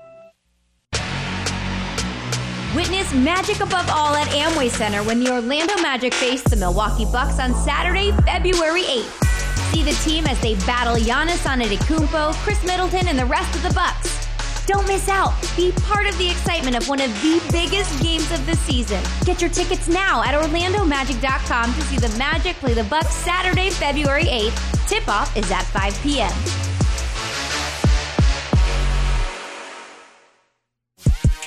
Witness 2.81 3.13
magic 3.13 3.59
above 3.59 3.87
all 3.91 4.15
at 4.15 4.27
Amway 4.29 4.67
Center 4.67 5.03
when 5.03 5.19
the 5.19 5.31
Orlando 5.31 5.75
Magic 5.83 6.15
face 6.15 6.41
the 6.41 6.55
Milwaukee 6.55 7.05
Bucks 7.05 7.39
on 7.39 7.53
Saturday, 7.53 8.11
February 8.25 8.81
8th. 8.81 9.71
See 9.71 9.83
the 9.83 9.91
team 10.03 10.25
as 10.25 10.41
they 10.41 10.55
battle 10.65 10.95
Giannis 10.95 11.45
Antetokounmpo, 11.45 12.33
Khris 12.43 12.65
Middleton, 12.65 13.07
and 13.07 13.19
the 13.19 13.25
rest 13.25 13.55
of 13.55 13.61
the 13.61 13.71
Bucks. 13.75 14.25
Don't 14.65 14.87
miss 14.87 15.07
out. 15.09 15.35
Be 15.55 15.71
part 15.83 16.07
of 16.07 16.17
the 16.17 16.27
excitement 16.27 16.75
of 16.75 16.89
one 16.89 16.99
of 16.99 17.11
the 17.21 17.39
biggest 17.51 18.01
games 18.01 18.31
of 18.31 18.43
the 18.47 18.55
season. 18.55 19.03
Get 19.25 19.41
your 19.41 19.51
tickets 19.51 19.87
now 19.87 20.23
at 20.23 20.33
orlandomagic.com 20.33 21.73
to 21.75 21.81
see 21.81 21.97
the 21.97 22.09
Magic 22.17 22.55
play 22.55 22.73
the 22.73 22.85
Bucks 22.85 23.13
Saturday, 23.13 23.69
February 23.69 24.25
8th. 24.25 24.89
Tip-off 24.89 25.37
is 25.37 25.51
at 25.51 25.65
5 25.65 26.01
p.m. 26.01 26.70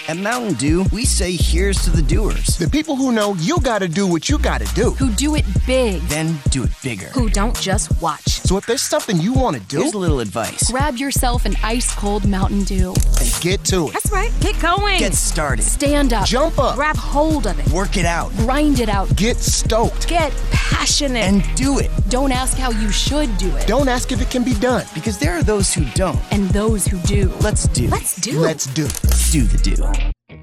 At 0.06 0.18
Mountain 0.18 0.54
Dew, 0.54 0.84
we 0.92 1.06
say 1.06 1.32
here's 1.32 1.82
to 1.84 1.90
the 1.90 2.02
doers. 2.02 2.58
The 2.58 2.68
people 2.68 2.94
who 2.94 3.10
know 3.10 3.34
you 3.36 3.58
gotta 3.60 3.88
do 3.88 4.06
what 4.06 4.28
you 4.28 4.36
gotta 4.36 4.66
do. 4.74 4.90
Who 4.90 5.10
do 5.10 5.34
it 5.34 5.46
big. 5.66 6.02
Then 6.02 6.36
do 6.50 6.62
it 6.62 6.72
bigger. 6.82 7.06
Who 7.06 7.30
don't 7.30 7.58
just 7.58 8.02
watch. 8.02 8.42
So 8.42 8.58
if 8.58 8.66
there's 8.66 8.82
something 8.82 9.16
you 9.16 9.32
wanna 9.32 9.60
do, 9.60 9.80
here's 9.80 9.94
a 9.94 9.98
little 9.98 10.20
advice. 10.20 10.70
Grab 10.70 10.98
yourself 10.98 11.46
an 11.46 11.56
ice 11.64 11.94
cold 11.94 12.28
Mountain 12.28 12.64
Dew. 12.64 12.90
And 13.18 13.40
get 13.40 13.64
to 13.64 13.88
it. 13.88 13.94
That's 13.94 14.10
right. 14.12 14.30
Get 14.40 14.60
going. 14.60 14.98
Get 14.98 15.14
started. 15.14 15.62
Stand 15.62 16.12
up. 16.12 16.26
Jump 16.26 16.58
up. 16.58 16.74
Grab 16.74 16.96
hold 16.96 17.46
of 17.46 17.58
it. 17.58 17.66
Work 17.72 17.96
it 17.96 18.04
out. 18.04 18.30
Grind 18.36 18.80
it 18.80 18.90
out. 18.90 19.16
Get 19.16 19.38
stoked. 19.38 20.06
Get 20.06 20.32
passionate. 20.52 21.24
And 21.24 21.42
do 21.56 21.78
it. 21.78 21.90
Don't 22.10 22.30
ask 22.30 22.58
how 22.58 22.70
you 22.70 22.90
should 22.90 23.34
do 23.38 23.56
it. 23.56 23.66
Don't 23.66 23.88
ask 23.88 24.12
if 24.12 24.20
it 24.20 24.28
can 24.28 24.44
be 24.44 24.54
done. 24.54 24.84
Because 24.92 25.16
there 25.16 25.32
are 25.32 25.42
those 25.42 25.72
who 25.72 25.86
don't. 25.94 26.20
And 26.30 26.50
those 26.50 26.86
who 26.86 26.98
do. 26.98 27.32
Let's 27.40 27.68
do. 27.68 27.88
Let's 27.88 28.16
do. 28.16 28.38
Let's 28.38 28.66
do. 28.66 28.82
Let's 28.82 29.32
do 29.32 29.44
the 29.44 29.58
do. 29.58 29.93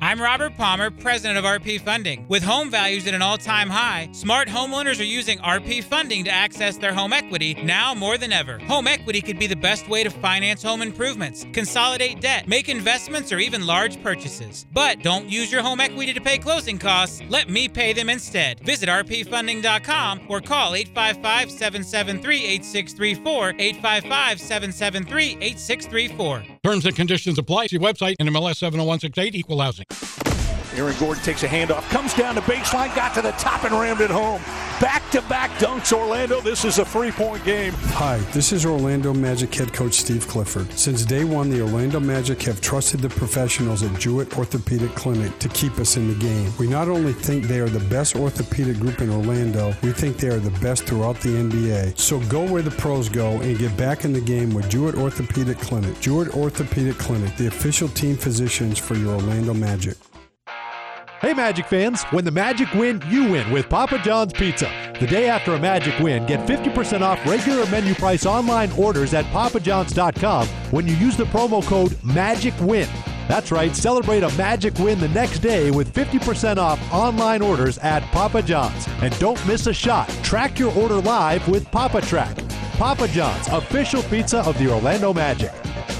I'm 0.03 0.19
Robert 0.19 0.57
Palmer, 0.57 0.89
president 0.89 1.37
of 1.37 1.45
RP 1.45 1.79
Funding. 1.79 2.25
With 2.27 2.41
home 2.41 2.71
values 2.71 3.05
at 3.05 3.13
an 3.13 3.21
all 3.21 3.37
time 3.37 3.69
high, 3.69 4.09
smart 4.13 4.47
homeowners 4.47 4.99
are 4.99 5.03
using 5.03 5.37
RP 5.37 5.83
Funding 5.83 6.23
to 6.23 6.31
access 6.31 6.75
their 6.75 6.91
home 6.91 7.13
equity 7.13 7.53
now 7.63 7.93
more 7.93 8.17
than 8.17 8.33
ever. 8.33 8.57
Home 8.61 8.87
equity 8.87 9.21
could 9.21 9.37
be 9.37 9.45
the 9.45 9.55
best 9.55 9.87
way 9.87 10.03
to 10.03 10.09
finance 10.09 10.63
home 10.63 10.81
improvements, 10.81 11.45
consolidate 11.53 12.19
debt, 12.19 12.47
make 12.47 12.67
investments, 12.67 13.31
or 13.31 13.37
even 13.37 13.67
large 13.67 14.01
purchases. 14.01 14.65
But 14.73 15.03
don't 15.03 15.29
use 15.29 15.51
your 15.51 15.61
home 15.61 15.79
equity 15.79 16.13
to 16.13 16.21
pay 16.21 16.39
closing 16.39 16.79
costs. 16.79 17.21
Let 17.29 17.47
me 17.47 17.69
pay 17.69 17.93
them 17.93 18.09
instead. 18.09 18.59
Visit 18.61 18.89
rpfunding.com 18.89 20.21
or 20.27 20.41
call 20.41 20.73
855 20.73 21.51
773 21.51 22.43
8634. 22.43 23.49
855 23.59 24.39
773 24.39 25.37
8634. 25.41 26.50
Terms 26.63 26.85
and 26.85 26.95
conditions 26.95 27.39
apply. 27.39 27.67
See 27.67 27.79
website 27.79 28.17
NMLS 28.17 28.57
70168 28.57 29.33
Equal 29.33 29.61
Housing. 29.61 29.85
Aaron 30.75 30.95
Gordon 30.99 31.23
takes 31.23 31.43
a 31.43 31.47
handoff, 31.47 31.87
comes 31.89 32.13
down 32.13 32.35
the 32.35 32.41
baseline, 32.41 32.95
got 32.95 33.13
to 33.15 33.21
the 33.21 33.31
top 33.31 33.65
and 33.65 33.73
rammed 33.73 34.01
it 34.01 34.09
home. 34.09 34.41
Back 34.79 35.07
to 35.11 35.21
back 35.23 35.51
dunks, 35.59 35.91
Orlando. 35.93 36.41
This 36.41 36.65
is 36.65 36.79
a 36.79 36.85
three 36.85 37.11
point 37.11 37.43
game. 37.43 37.73
Hi, 37.73 38.17
this 38.31 38.51
is 38.51 38.65
Orlando 38.65 39.13
Magic 39.13 39.53
head 39.53 39.73
coach 39.73 39.93
Steve 39.93 40.27
Clifford. 40.27 40.71
Since 40.71 41.05
day 41.05 41.23
one, 41.23 41.49
the 41.49 41.61
Orlando 41.61 41.99
Magic 41.99 42.41
have 42.43 42.61
trusted 42.61 43.01
the 43.01 43.09
professionals 43.09 43.83
at 43.83 43.99
Jewett 43.99 44.37
Orthopedic 44.37 44.95
Clinic 44.95 45.37
to 45.39 45.49
keep 45.49 45.77
us 45.77 45.97
in 45.97 46.07
the 46.07 46.15
game. 46.15 46.51
We 46.57 46.67
not 46.67 46.87
only 46.87 47.13
think 47.13 47.43
they 47.43 47.59
are 47.59 47.69
the 47.69 47.87
best 47.89 48.15
orthopedic 48.15 48.79
group 48.79 49.01
in 49.01 49.09
Orlando, 49.09 49.75
we 49.83 49.91
think 49.91 50.17
they 50.17 50.29
are 50.29 50.39
the 50.39 50.57
best 50.61 50.85
throughout 50.85 51.19
the 51.19 51.29
NBA. 51.29 51.99
So 51.99 52.19
go 52.21 52.49
where 52.49 52.61
the 52.63 52.71
pros 52.71 53.09
go 53.09 53.41
and 53.41 53.59
get 53.59 53.75
back 53.77 54.05
in 54.05 54.13
the 54.13 54.21
game 54.21 54.51
with 54.53 54.69
Jewett 54.69 54.95
Orthopedic 54.95 55.59
Clinic. 55.59 55.99
Jewett 55.99 56.33
Orthopedic 56.33 56.97
Clinic, 56.97 57.35
the 57.35 57.47
official 57.47 57.89
team 57.89 58.15
physicians 58.15 58.79
for 58.79 58.95
your 58.95 59.15
Orlando 59.15 59.53
Magic. 59.53 59.97
Hey, 61.21 61.35
Magic 61.35 61.67
fans, 61.67 62.01
when 62.05 62.25
the 62.25 62.31
Magic 62.31 62.73
win, 62.73 62.99
you 63.07 63.29
win 63.29 63.51
with 63.51 63.69
Papa 63.69 63.99
John's 63.99 64.33
Pizza. 64.33 64.71
The 64.99 65.05
day 65.05 65.29
after 65.29 65.53
a 65.53 65.59
Magic 65.59 65.99
win, 65.99 66.25
get 66.25 66.47
50% 66.47 67.01
off 67.01 67.23
regular 67.27 67.63
menu 67.67 67.93
price 67.93 68.25
online 68.25 68.71
orders 68.71 69.13
at 69.13 69.25
papajohns.com 69.25 70.47
when 70.71 70.87
you 70.87 70.95
use 70.95 71.15
the 71.15 71.25
promo 71.25 71.63
code 71.63 71.91
MAGICWIN. 72.01 72.89
That's 73.27 73.51
right, 73.51 73.75
celebrate 73.75 74.23
a 74.23 74.35
Magic 74.35 74.73
win 74.79 74.99
the 74.99 75.09
next 75.09 75.39
day 75.41 75.69
with 75.69 75.93
50% 75.93 76.57
off 76.57 76.81
online 76.91 77.43
orders 77.43 77.77
at 77.77 78.01
Papa 78.11 78.41
John's. 78.41 78.87
And 79.03 79.17
don't 79.19 79.45
miss 79.45 79.67
a 79.67 79.73
shot. 79.73 80.09
Track 80.23 80.57
your 80.57 80.73
order 80.75 80.99
live 81.01 81.47
with 81.47 81.69
Papa 81.69 82.01
Track. 82.01 82.35
Papa 82.79 83.07
John's, 83.09 83.47
official 83.49 84.01
pizza 84.01 84.39
of 84.39 84.57
the 84.57 84.71
Orlando 84.73 85.13
Magic. 85.13 85.51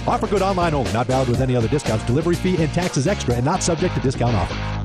Offer 0.07 0.25
good 0.25 0.41
online 0.41 0.73
only, 0.73 0.91
not 0.93 1.05
valid 1.05 1.29
with 1.29 1.41
any 1.41 1.55
other 1.55 1.67
discounts, 1.67 2.03
delivery 2.05 2.33
fee, 2.33 2.57
and 2.57 2.73
taxes 2.73 3.05
extra, 3.05 3.35
and 3.35 3.45
not 3.45 3.61
subject 3.61 3.93
to 3.93 4.01
discount 4.01 4.35
offer. 4.35 4.80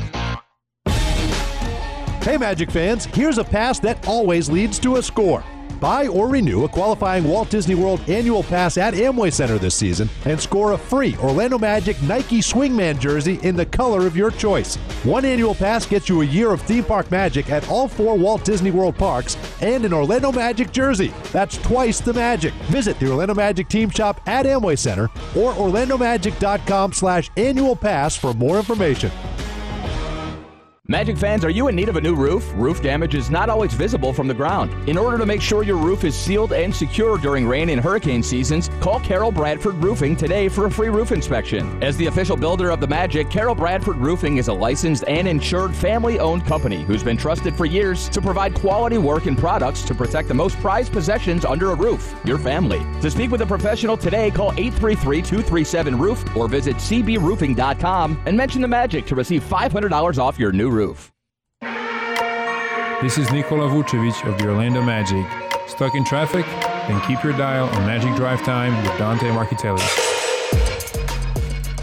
Hey, 2.27 2.37
Magic 2.37 2.73
fans, 2.73 3.05
here's 3.05 3.39
a 3.39 3.45
pass 3.45 3.79
that 3.79 4.05
always 4.09 4.51
leads 4.51 4.81
to 4.81 4.97
a 4.97 5.03
score. 5.03 5.45
Buy 5.79 6.09
or 6.09 6.27
renew 6.27 6.65
a 6.65 6.69
qualifying 6.69 7.23
Walt 7.23 7.51
Disney 7.51 7.77
World 7.77 8.01
annual 8.09 8.43
pass 8.43 8.77
at 8.77 8.95
Amway 8.95 9.33
Center 9.33 9.59
this 9.59 9.77
season 9.77 10.11
and 10.25 10.41
score 10.41 10.73
a 10.73 10.77
free 10.77 11.17
Orlando 11.19 11.57
Magic 11.57 12.03
Nike 12.03 12.41
Swingman 12.41 12.99
jersey 12.99 13.39
in 13.45 13.55
the 13.55 13.65
color 13.65 14.09
of 14.09 14.17
your 14.17 14.33
choice. 14.33 14.75
One 15.05 15.25
annual 15.25 15.55
pass 15.55 15.87
gets 15.87 16.09
you 16.09 16.23
a 16.23 16.27
year 16.27 16.51
of 16.51 16.61
theme 16.63 16.83
park 16.83 17.13
magic 17.13 17.49
at 17.49 17.69
all 17.69 17.87
four 17.87 18.17
Walt 18.17 18.45
Disney 18.45 18.73
World 18.73 18.97
parks 18.97 19.37
and 19.63 19.85
an 19.85 19.93
Orlando 19.93 20.33
Magic 20.33 20.73
jersey. 20.73 21.15
That's 21.31 21.59
twice 21.59 22.01
the 22.01 22.13
magic. 22.13 22.53
Visit 22.73 22.99
the 22.99 23.09
Orlando 23.09 23.35
Magic 23.35 23.69
team 23.69 23.89
shop 23.89 24.21
at 24.27 24.47
Amway 24.47 24.77
Center 24.77 25.05
or 25.37 25.53
orlandomagic.com 25.53 26.93
slash 26.93 27.31
annual 27.37 27.77
pass 27.77 28.17
for 28.17 28.35
more 28.35 28.57
information. 28.57 29.13
Magic 30.89 31.19
fans, 31.19 31.45
are 31.45 31.51
you 31.51 31.67
in 31.67 31.75
need 31.75 31.89
of 31.89 31.97
a 31.97 32.01
new 32.01 32.15
roof? 32.15 32.49
Roof 32.55 32.81
damage 32.81 33.17
is 33.17 33.29
not 33.29 33.49
always 33.49 33.75
visible 33.75 34.13
from 34.13 34.29
the 34.29 34.35
ground. 34.35 34.71
In 34.89 34.97
order 34.97 35.19
to 35.19 35.27
make 35.27 35.43
sure 35.43 35.65
your 35.65 35.77
roof 35.77 36.05
is 36.05 36.15
sealed 36.15 36.53
and 36.53 36.73
secure 36.73 37.19
during 37.19 37.45
rain 37.45 37.71
and 37.71 37.81
hurricane 37.81 38.23
seasons, 38.23 38.71
call 38.81 39.01
Carol 39.01 39.33
Bradford 39.33 39.75
Roofing 39.83 40.15
today 40.15 40.49
for 40.49 40.67
a 40.67 40.71
free 40.71 40.89
roof 40.89 41.11
inspection. 41.11 41.83
As 41.83 41.97
the 41.97 42.07
official 42.07 42.37
builder 42.37 42.71
of 42.71 42.79
the 42.79 42.87
Magic, 42.87 43.29
Carol 43.31 43.57
Bradford 43.57 43.97
Roofing 43.97 44.37
is 44.37 44.47
a 44.47 44.53
licensed 44.53 45.03
and 45.09 45.27
insured 45.27 45.75
family 45.75 46.21
owned 46.21 46.47
company 46.47 46.85
who's 46.85 47.03
been 47.03 47.17
trusted 47.17 47.57
for 47.57 47.67
years 47.67 48.09
to 48.11 48.23
provide 48.23 48.55
quality 48.55 48.99
work 48.99 49.27
and 49.27 49.37
products 49.37 49.83
to 49.83 49.93
protect 49.95 50.29
the 50.29 50.35
most 50.35 50.57
prized 50.61 50.93
possessions 50.93 51.45
under 51.45 51.73
a 51.73 51.75
roof 51.75 52.15
your 52.25 52.39
family. 52.39 52.79
To 53.01 53.11
speak 53.11 53.33
with 53.33 53.41
a 53.41 53.47
professional 53.47 53.97
today, 53.97 54.31
call 54.31 54.53
833 54.53 55.21
237 55.21 55.99
Roof 55.99 56.37
or 56.37 56.47
visit 56.47 56.77
cbroofing.com 56.77 58.23
and 58.25 58.37
mention 58.37 58.61
the 58.61 58.69
Magic 58.69 59.05
to 59.07 59.17
receive 59.17 59.43
$500 59.43 60.19
off 60.19 60.39
your 60.39 60.53
new 60.53 60.71
roof. 60.71 60.76
This 63.01 63.17
is 63.17 63.31
Nikola 63.33 63.67
Vucevic 63.71 64.29
of 64.29 64.37
the 64.37 64.47
Orlando 64.49 64.83
Magic. 64.83 65.25
Stuck 65.67 65.95
in 65.95 66.05
traffic? 66.05 66.45
Then 66.87 67.01
keep 67.07 67.25
your 67.25 67.33
dial 67.33 67.67
on 67.67 67.87
Magic 67.87 68.15
Drive 68.15 68.43
Time 68.45 68.77
with 68.83 68.99
Dante 68.99 69.31
Marchitelli. 69.31 69.81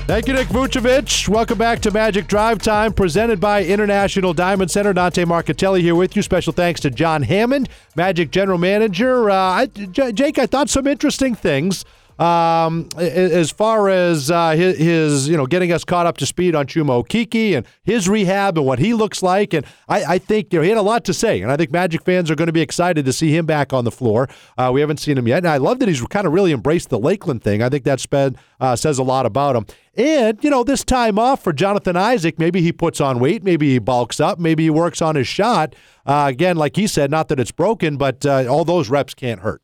Thank 0.06 0.28
you, 0.28 0.34
Nick 0.34 0.48
Vucevic. 0.50 1.28
Welcome 1.28 1.58
back 1.58 1.80
to 1.80 1.92
Magic 1.92 2.28
Drive 2.28 2.60
Time, 2.60 2.94
presented 2.94 3.40
by 3.40 3.64
International 3.64 4.32
Diamond 4.32 4.70
Center. 4.70 4.94
Dante 4.94 5.26
Marchitelli 5.26 5.82
here 5.82 5.96
with 5.96 6.16
you. 6.16 6.22
Special 6.22 6.54
thanks 6.54 6.80
to 6.82 6.92
John 6.92 7.24
Hammond, 7.24 7.70
Magic 7.96 8.30
General 8.30 8.60
Manager. 8.60 9.32
Uh, 9.32 9.36
I, 9.36 9.66
J- 9.66 10.12
Jake, 10.12 10.38
I 10.38 10.46
thought 10.46 10.70
some 10.70 10.86
interesting 10.86 11.34
things 11.34 11.84
um, 12.20 12.88
as 12.98 13.52
far 13.52 13.90
as 13.90 14.30
uh, 14.30 14.52
his, 14.52 14.78
his, 14.78 15.28
you 15.28 15.36
know, 15.36 15.46
getting 15.46 15.72
us 15.72 15.84
caught 15.84 16.06
up 16.06 16.18
to 16.18 16.26
speed 16.26 16.56
on 16.56 16.68
Chuma 16.68 17.04
Okeke 17.04 17.58
and 17.58 17.66
his 17.84 18.08
rehab 18.08 18.58
and 18.58 18.68
what 18.68 18.80
he 18.80 18.94
looks 18.94 19.24
like. 19.24 19.54
And 19.54 19.66
I, 19.90 20.04
I, 20.04 20.18
think 20.20 20.54
you 20.54 20.60
know 20.60 20.64
he 20.64 20.70
had 20.70 20.78
a 20.78 20.84
lot 20.84 21.04
to 21.06 21.14
say, 21.14 21.42
and 21.42 21.52
I 21.52 21.58
think 21.58 21.72
Magic 21.72 22.04
fans 22.04 22.30
are 22.30 22.36
going 22.36 22.48
to 22.48 22.54
be 22.54 22.62
excited 22.62 23.06
to 23.06 23.14
see 23.14 23.36
him 23.36 23.46
back 23.46 23.74
on 23.74 23.84
the 23.84 23.92
floor. 23.92 24.30
Uh, 24.58 24.72
we 24.74 24.82
haven't 24.82 24.98
seen 24.98 25.18
him 25.18 25.28
yet, 25.28 25.40
and 25.40 25.48
I 25.48 25.58
love 25.58 25.80
that 25.80 25.88
he's 25.88 26.02
kind 26.02 26.28
of 26.28 26.34
really 26.34 26.52
embraced 26.52 26.90
the 26.90 27.00
Lakeland 27.00 27.44
thing. 27.44 27.62
I 27.62 27.70
think 27.70 27.84
that 27.86 28.00
sped, 28.00 28.38
uh, 28.60 28.76
says 28.76 29.00
a 29.00 29.04
lot 29.04 29.26
about 29.26 29.56
him. 29.56 29.66
And, 29.96 30.44
you 30.44 30.50
know, 30.50 30.64
this 30.64 30.84
time 30.84 31.20
off 31.20 31.44
for 31.44 31.54
Jonathan 31.54 31.96
Isaac, 31.96 32.40
maybe 32.40 32.62
he 32.62 32.72
puts 32.72 33.00
on 33.00 33.20
weight, 33.20 33.44
maybe 33.44 33.72
he 33.72 33.80
bulks 33.80 34.20
up, 34.20 34.40
maybe 34.40 34.64
he 34.64 34.70
works 34.70 35.02
on 35.02 35.16
his 35.16 35.28
shot. 35.28 35.76
Uh, 36.06 36.26
again, 36.30 36.58
like 36.58 36.76
he 36.76 36.88
said, 36.88 37.12
not 37.12 37.28
that 37.28 37.40
it's 37.40 37.52
broken, 37.52 37.98
but 37.98 38.26
uh, 38.26 38.46
all 38.48 38.66
those 38.66 38.90
reps 38.90 39.14
can't 39.14 39.42
hurt. 39.42 39.62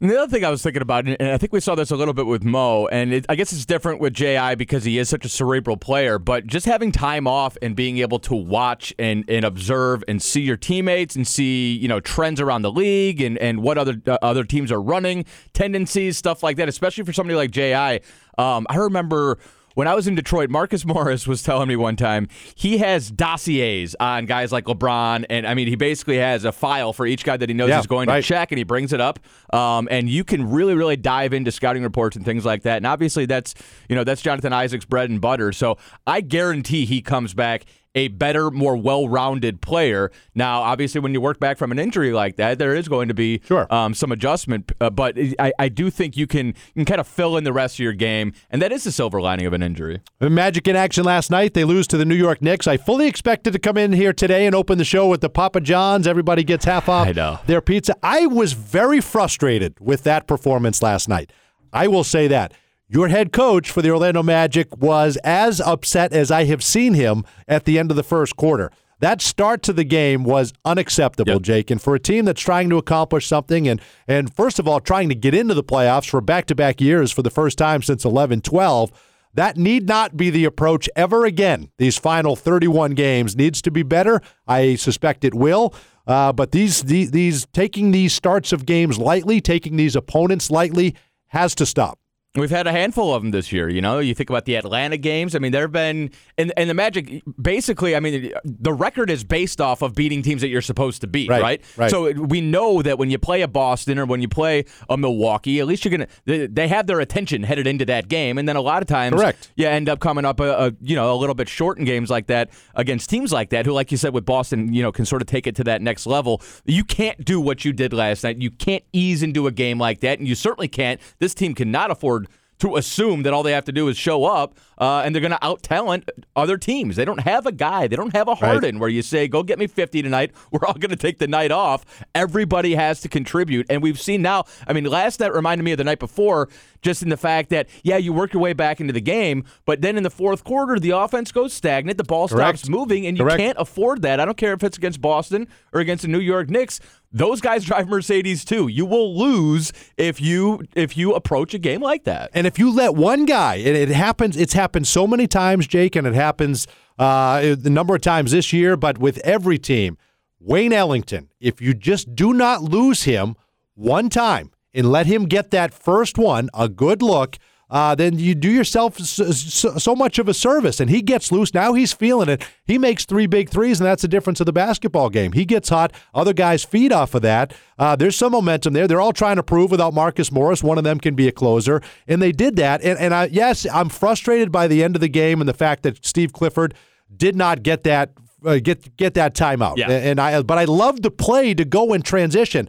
And 0.00 0.08
the 0.08 0.16
other 0.16 0.30
thing 0.30 0.44
I 0.44 0.50
was 0.50 0.62
thinking 0.62 0.80
about, 0.80 1.08
and 1.08 1.20
I 1.20 1.38
think 1.38 1.52
we 1.52 1.58
saw 1.58 1.74
this 1.74 1.90
a 1.90 1.96
little 1.96 2.14
bit 2.14 2.26
with 2.26 2.44
Mo, 2.44 2.86
and 2.86 3.12
it, 3.12 3.26
I 3.28 3.34
guess 3.34 3.52
it's 3.52 3.66
different 3.66 4.00
with 4.00 4.14
Ji 4.14 4.54
because 4.54 4.84
he 4.84 4.96
is 4.96 5.08
such 5.08 5.24
a 5.24 5.28
cerebral 5.28 5.76
player. 5.76 6.20
But 6.20 6.46
just 6.46 6.66
having 6.66 6.92
time 6.92 7.26
off 7.26 7.58
and 7.62 7.74
being 7.74 7.98
able 7.98 8.20
to 8.20 8.34
watch 8.36 8.94
and, 8.96 9.24
and 9.28 9.44
observe 9.44 10.04
and 10.06 10.22
see 10.22 10.42
your 10.42 10.56
teammates 10.56 11.16
and 11.16 11.26
see 11.26 11.76
you 11.76 11.88
know 11.88 11.98
trends 11.98 12.40
around 12.40 12.62
the 12.62 12.70
league 12.70 13.20
and, 13.20 13.38
and 13.38 13.60
what 13.60 13.76
other 13.76 14.00
uh, 14.06 14.18
other 14.22 14.44
teams 14.44 14.70
are 14.70 14.80
running, 14.80 15.24
tendencies, 15.52 16.16
stuff 16.16 16.44
like 16.44 16.58
that. 16.58 16.68
Especially 16.68 17.02
for 17.02 17.12
somebody 17.12 17.34
like 17.34 17.50
Ji, 17.50 17.72
um, 17.72 18.68
I 18.70 18.76
remember 18.76 19.40
when 19.74 19.86
I 19.86 19.94
was 19.94 20.06
in 20.06 20.14
Detroit, 20.14 20.50
Marcus 20.50 20.84
Morris 20.86 21.26
was 21.26 21.42
telling 21.42 21.68
me 21.68 21.76
one 21.76 21.96
time 21.96 22.28
he 22.54 22.78
has 22.78 23.10
dossiers 23.10 23.94
on 24.00 24.26
guys 24.26 24.52
like 24.52 24.64
LeBron, 24.64 25.24
and 25.30 25.46
I 25.46 25.54
mean 25.54 25.68
he 25.68 25.76
basically 25.76 26.18
has 26.18 26.44
a 26.44 26.52
file 26.52 26.92
for 26.92 27.06
each 27.06 27.24
guy 27.24 27.36
that 27.36 27.48
he 27.48 27.54
knows 27.54 27.70
yeah, 27.70 27.80
is 27.80 27.86
going 27.86 28.08
right. 28.08 28.22
to 28.22 28.26
check, 28.26 28.52
and 28.52 28.58
he 28.58 28.64
brings 28.64 28.92
it 28.92 29.00
up, 29.00 29.18
um, 29.52 29.88
and 29.90 30.08
you 30.08 30.24
can 30.24 30.50
really, 30.50 30.74
really 30.74 30.96
dive 30.96 31.32
into 31.32 31.52
scouting 31.52 31.82
reports 31.82 32.16
and 32.16 32.24
things 32.24 32.44
like 32.44 32.62
that. 32.62 32.78
And 32.78 32.86
obviously, 32.86 33.26
that's 33.26 33.54
you 33.88 33.96
know 33.96 34.04
that's 34.04 34.22
Jonathan 34.22 34.52
Isaac's 34.52 34.84
bread 34.84 35.10
and 35.10 35.20
butter. 35.20 35.52
So 35.52 35.78
I 36.06 36.20
guarantee 36.20 36.84
he 36.84 37.02
comes 37.02 37.34
back 37.34 37.64
a 37.98 38.08
better, 38.08 38.50
more 38.50 38.76
well-rounded 38.76 39.60
player. 39.60 40.10
Now, 40.34 40.62
obviously, 40.62 41.00
when 41.00 41.12
you 41.12 41.20
work 41.20 41.40
back 41.40 41.58
from 41.58 41.72
an 41.72 41.78
injury 41.78 42.12
like 42.12 42.36
that, 42.36 42.58
there 42.58 42.74
is 42.74 42.88
going 42.88 43.08
to 43.08 43.14
be 43.14 43.40
sure. 43.44 43.66
um, 43.74 43.92
some 43.92 44.12
adjustment. 44.12 44.70
Uh, 44.80 44.88
but 44.88 45.18
I, 45.38 45.52
I, 45.58 45.68
do 45.68 45.90
think 45.90 46.16
you 46.16 46.26
can, 46.26 46.48
you 46.48 46.54
can 46.76 46.84
kind 46.84 47.00
of 47.00 47.08
fill 47.08 47.36
in 47.36 47.44
the 47.44 47.52
rest 47.52 47.74
of 47.74 47.80
your 47.80 47.92
game, 47.92 48.32
and 48.50 48.62
that 48.62 48.70
is 48.70 48.84
the 48.84 48.92
silver 48.92 49.20
lining 49.20 49.46
of 49.46 49.52
an 49.52 49.62
injury. 49.62 50.00
Magic 50.20 50.68
in 50.68 50.76
action 50.76 51.04
last 51.04 51.30
night. 51.30 51.54
They 51.54 51.64
lose 51.64 51.88
to 51.88 51.96
the 51.96 52.04
New 52.04 52.14
York 52.14 52.40
Knicks. 52.40 52.66
I 52.66 52.76
fully 52.76 53.08
expected 53.08 53.52
to 53.52 53.58
come 53.58 53.76
in 53.76 53.92
here 53.92 54.12
today 54.12 54.46
and 54.46 54.54
open 54.54 54.78
the 54.78 54.84
show 54.84 55.08
with 55.08 55.20
the 55.20 55.30
Papa 55.30 55.60
John's. 55.60 56.06
Everybody 56.06 56.44
gets 56.44 56.64
half 56.64 56.88
off 56.88 57.06
their 57.46 57.60
pizza. 57.60 57.96
I 58.02 58.26
was 58.26 58.52
very 58.52 59.00
frustrated 59.00 59.74
with 59.80 60.04
that 60.04 60.26
performance 60.26 60.82
last 60.82 61.08
night. 61.08 61.32
I 61.72 61.88
will 61.88 62.04
say 62.04 62.28
that 62.28 62.52
your 62.88 63.08
head 63.08 63.32
coach 63.32 63.70
for 63.70 63.82
the 63.82 63.90
Orlando 63.90 64.22
Magic 64.22 64.76
was 64.78 65.16
as 65.22 65.60
upset 65.60 66.12
as 66.12 66.30
I 66.30 66.44
have 66.44 66.64
seen 66.64 66.94
him 66.94 67.24
at 67.46 67.64
the 67.64 67.78
end 67.78 67.90
of 67.90 67.96
the 67.96 68.02
first 68.02 68.36
quarter. 68.36 68.70
That 69.00 69.22
start 69.22 69.62
to 69.64 69.72
the 69.72 69.84
game 69.84 70.24
was 70.24 70.52
unacceptable, 70.64 71.34
yep. 71.34 71.42
Jake. 71.42 71.70
And 71.70 71.80
for 71.80 71.94
a 71.94 72.00
team 72.00 72.24
that's 72.24 72.40
trying 72.40 72.68
to 72.70 72.78
accomplish 72.78 73.26
something 73.26 73.68
and 73.68 73.80
and 74.08 74.34
first 74.34 74.58
of 74.58 74.66
all 74.66 74.80
trying 74.80 75.08
to 75.10 75.14
get 75.14 75.34
into 75.34 75.54
the 75.54 75.62
playoffs 75.62 76.08
for 76.08 76.20
back-to-back 76.20 76.80
years 76.80 77.12
for 77.12 77.22
the 77.22 77.30
first 77.30 77.58
time 77.58 77.82
since 77.82 78.04
11-12, 78.04 78.90
that 79.34 79.56
need 79.56 79.86
not 79.86 80.16
be 80.16 80.30
the 80.30 80.44
approach 80.46 80.88
ever 80.96 81.24
again. 81.24 81.70
These 81.78 81.96
final 81.96 82.34
31 82.34 82.92
games 82.92 83.36
needs 83.36 83.62
to 83.62 83.70
be 83.70 83.84
better. 83.84 84.20
I 84.48 84.74
suspect 84.74 85.24
it 85.24 85.34
will. 85.34 85.74
Uh, 86.06 86.32
but 86.32 86.52
these, 86.52 86.82
these 86.84 87.10
these 87.10 87.46
taking 87.52 87.90
these 87.90 88.14
starts 88.14 88.52
of 88.52 88.64
games 88.66 88.98
lightly, 88.98 89.40
taking 89.40 89.76
these 89.76 89.94
opponents 89.94 90.50
lightly, 90.50 90.96
has 91.28 91.54
to 91.56 91.66
stop. 91.66 92.00
We've 92.38 92.50
had 92.50 92.66
a 92.66 92.72
handful 92.72 93.14
of 93.14 93.22
them 93.22 93.30
this 93.30 93.52
year. 93.52 93.68
You 93.68 93.80
know, 93.80 93.98
you 93.98 94.14
think 94.14 94.30
about 94.30 94.44
the 94.44 94.56
Atlanta 94.56 94.96
games. 94.96 95.34
I 95.34 95.38
mean, 95.38 95.52
there 95.52 95.62
have 95.62 95.72
been, 95.72 96.10
and, 96.36 96.52
and 96.56 96.70
the 96.70 96.74
Magic, 96.74 97.22
basically, 97.40 97.96
I 97.96 98.00
mean, 98.00 98.32
the 98.44 98.72
record 98.72 99.10
is 99.10 99.24
based 99.24 99.60
off 99.60 99.82
of 99.82 99.94
beating 99.94 100.22
teams 100.22 100.40
that 100.40 100.48
you're 100.48 100.62
supposed 100.62 101.00
to 101.00 101.06
beat, 101.06 101.28
right? 101.28 101.42
Right. 101.42 101.64
right. 101.76 101.90
So 101.90 102.12
we 102.12 102.40
know 102.40 102.82
that 102.82 102.98
when 102.98 103.10
you 103.10 103.18
play 103.18 103.42
a 103.42 103.48
Boston 103.48 103.98
or 103.98 104.06
when 104.06 104.22
you 104.22 104.28
play 104.28 104.64
a 104.88 104.96
Milwaukee, 104.96 105.60
at 105.60 105.66
least 105.66 105.84
you're 105.84 105.96
going 105.96 106.08
to, 106.26 106.48
they 106.48 106.68
have 106.68 106.86
their 106.86 107.00
attention 107.00 107.42
headed 107.42 107.66
into 107.66 107.84
that 107.86 108.08
game. 108.08 108.38
And 108.38 108.48
then 108.48 108.56
a 108.56 108.60
lot 108.60 108.82
of 108.82 108.88
times, 108.88 109.16
Correct. 109.16 109.50
you 109.56 109.66
end 109.66 109.88
up 109.88 110.00
coming 110.00 110.24
up, 110.24 110.40
a, 110.40 110.66
a, 110.66 110.72
you 110.80 110.94
know, 110.94 111.12
a 111.12 111.16
little 111.16 111.34
bit 111.34 111.48
short 111.48 111.78
in 111.78 111.84
games 111.84 112.10
like 112.10 112.28
that 112.28 112.50
against 112.74 113.10
teams 113.10 113.32
like 113.32 113.50
that, 113.50 113.66
who, 113.66 113.72
like 113.72 113.90
you 113.90 113.98
said, 113.98 114.14
with 114.14 114.24
Boston, 114.24 114.72
you 114.72 114.82
know, 114.82 114.92
can 114.92 115.04
sort 115.04 115.22
of 115.22 115.26
take 115.26 115.46
it 115.46 115.56
to 115.56 115.64
that 115.64 115.82
next 115.82 116.06
level. 116.06 116.40
You 116.64 116.84
can't 116.84 117.24
do 117.24 117.40
what 117.40 117.64
you 117.64 117.72
did 117.72 117.92
last 117.92 118.24
night. 118.24 118.40
You 118.40 118.50
can't 118.50 118.84
ease 118.92 119.22
into 119.22 119.46
a 119.46 119.50
game 119.50 119.78
like 119.78 120.00
that. 120.00 120.18
And 120.18 120.28
you 120.28 120.34
certainly 120.34 120.68
can't, 120.68 121.00
this 121.18 121.34
team 121.34 121.54
cannot 121.54 121.90
afford 121.90 122.27
to 122.58 122.76
assume 122.76 123.22
that 123.22 123.32
all 123.32 123.42
they 123.42 123.52
have 123.52 123.64
to 123.66 123.72
do 123.72 123.88
is 123.88 123.96
show 123.96 124.24
up 124.24 124.58
uh, 124.78 125.02
and 125.04 125.14
they're 125.14 125.20
going 125.20 125.32
to 125.32 125.44
out 125.44 125.62
talent 125.62 126.10
other 126.36 126.56
teams. 126.56 126.96
They 126.96 127.04
don't 127.04 127.20
have 127.20 127.46
a 127.46 127.52
guy. 127.52 127.88
They 127.88 127.96
don't 127.96 128.14
have 128.14 128.28
a 128.28 128.34
Harden 128.34 128.76
right. 128.76 128.80
where 128.80 128.90
you 128.90 129.02
say, 129.02 129.28
"Go 129.28 129.42
get 129.42 129.58
me 129.58 129.66
50 129.66 130.02
tonight." 130.02 130.32
We're 130.50 130.64
all 130.66 130.74
going 130.74 130.90
to 130.90 130.96
take 130.96 131.18
the 131.18 131.26
night 131.26 131.50
off. 131.50 131.84
Everybody 132.14 132.74
has 132.74 133.00
to 133.00 133.08
contribute, 133.08 133.66
and 133.68 133.82
we've 133.82 134.00
seen 134.00 134.22
now. 134.22 134.44
I 134.66 134.72
mean, 134.72 134.84
last 134.84 135.20
night 135.20 135.32
reminded 135.34 135.64
me 135.64 135.72
of 135.72 135.78
the 135.78 135.84
night 135.84 135.98
before, 135.98 136.48
just 136.80 137.02
in 137.02 137.08
the 137.08 137.16
fact 137.16 137.50
that 137.50 137.68
yeah, 137.82 137.96
you 137.96 138.12
work 138.12 138.32
your 138.32 138.42
way 138.42 138.52
back 138.52 138.80
into 138.80 138.92
the 138.92 139.00
game, 139.00 139.44
but 139.64 139.80
then 139.80 139.96
in 139.96 140.02
the 140.02 140.10
fourth 140.10 140.44
quarter, 140.44 140.78
the 140.78 140.90
offense 140.90 141.32
goes 141.32 141.52
stagnant, 141.52 141.98
the 141.98 142.04
ball 142.04 142.28
Correct. 142.28 142.58
stops 142.58 142.70
moving, 142.70 143.06
and 143.06 143.18
you 143.18 143.24
Correct. 143.24 143.38
can't 143.38 143.58
afford 143.58 144.02
that. 144.02 144.20
I 144.20 144.24
don't 144.24 144.36
care 144.36 144.52
if 144.52 144.62
it's 144.62 144.76
against 144.76 145.00
Boston 145.00 145.48
or 145.72 145.80
against 145.80 146.02
the 146.02 146.08
New 146.08 146.20
York 146.20 146.48
Knicks. 146.48 146.80
Those 147.10 147.40
guys 147.40 147.64
drive 147.66 147.88
Mercedes 147.88 148.44
too. 148.44 148.68
You 148.68 148.86
will 148.86 149.16
lose 149.16 149.72
if 149.96 150.20
you 150.20 150.62
if 150.74 150.96
you 150.96 151.14
approach 151.14 151.54
a 151.54 151.58
game 151.58 151.80
like 151.80 152.04
that. 152.04 152.30
And 152.34 152.46
if 152.46 152.58
you 152.58 152.72
let 152.72 152.94
one 152.94 153.24
guy, 153.24 153.56
and 153.56 153.76
it 153.76 153.88
happens, 153.88 154.36
it's 154.36 154.52
happened 154.52 154.67
so 154.84 155.06
many 155.06 155.26
times, 155.26 155.66
Jake, 155.66 155.96
and 155.96 156.06
it 156.06 156.14
happens 156.14 156.66
uh, 156.98 157.54
the 157.58 157.70
number 157.70 157.94
of 157.94 158.00
times 158.00 158.32
this 158.32 158.52
year, 158.52 158.76
but 158.76 158.98
with 158.98 159.18
every 159.18 159.58
team. 159.58 159.96
Wayne 160.40 160.72
Ellington, 160.72 161.30
if 161.40 161.60
you 161.60 161.74
just 161.74 162.14
do 162.14 162.32
not 162.32 162.62
lose 162.62 163.02
him 163.02 163.34
one 163.74 164.08
time 164.08 164.52
and 164.72 164.90
let 164.90 165.06
him 165.06 165.24
get 165.24 165.50
that 165.50 165.74
first 165.74 166.16
one, 166.16 166.48
a 166.54 166.68
good 166.68 167.02
look, 167.02 167.38
uh, 167.70 167.94
then 167.94 168.18
you 168.18 168.34
do 168.34 168.50
yourself 168.50 168.98
so, 168.98 169.30
so, 169.30 169.94
much 169.94 170.18
of 170.18 170.26
a 170.26 170.34
service. 170.34 170.80
And 170.80 170.88
he 170.88 171.02
gets 171.02 171.30
loose. 171.30 171.52
Now 171.52 171.74
he's 171.74 171.92
feeling 171.92 172.28
it. 172.28 172.42
He 172.64 172.78
makes 172.78 173.04
three 173.04 173.26
big 173.26 173.50
threes, 173.50 173.78
and 173.78 173.86
that's 173.86 174.02
the 174.02 174.08
difference 174.08 174.40
of 174.40 174.46
the 174.46 174.52
basketball 174.52 175.10
game. 175.10 175.32
He 175.32 175.44
gets 175.44 175.68
hot. 175.68 175.92
Other 176.14 176.32
guys 176.32 176.64
feed 176.64 176.92
off 176.92 177.14
of 177.14 177.22
that. 177.22 177.52
Uh, 177.78 177.94
there's 177.94 178.16
some 178.16 178.32
momentum 178.32 178.72
there. 178.72 178.88
They're 178.88 179.00
all 179.00 179.12
trying 179.12 179.36
to 179.36 179.42
prove 179.42 179.70
without 179.70 179.92
Marcus 179.92 180.32
Morris, 180.32 180.62
one 180.62 180.78
of 180.78 180.84
them 180.84 180.98
can 180.98 181.14
be 181.14 181.28
a 181.28 181.32
closer. 181.32 181.82
And 182.06 182.22
they 182.22 182.32
did 182.32 182.56
that. 182.56 182.82
And, 182.82 182.98
and 182.98 183.14
I, 183.14 183.26
yes, 183.26 183.66
I'm 183.70 183.90
frustrated 183.90 184.50
by 184.50 184.66
the 184.66 184.82
end 184.82 184.96
of 184.96 185.00
the 185.00 185.08
game 185.08 185.40
and 185.40 185.48
the 185.48 185.54
fact 185.54 185.82
that 185.82 186.04
Steve 186.04 186.32
Clifford 186.32 186.74
did 187.14 187.36
not 187.36 187.62
get 187.62 187.84
that. 187.84 188.12
Uh, 188.44 188.60
get 188.62 188.96
get 188.96 189.14
that 189.14 189.34
timeout, 189.34 189.76
yeah. 189.78 189.90
and 189.90 190.20
I 190.20 190.42
but 190.42 190.58
I 190.58 190.64
love 190.64 191.02
the 191.02 191.10
play 191.10 191.54
to 191.54 191.64
go 191.64 191.92
in 191.92 192.02
transition. 192.02 192.68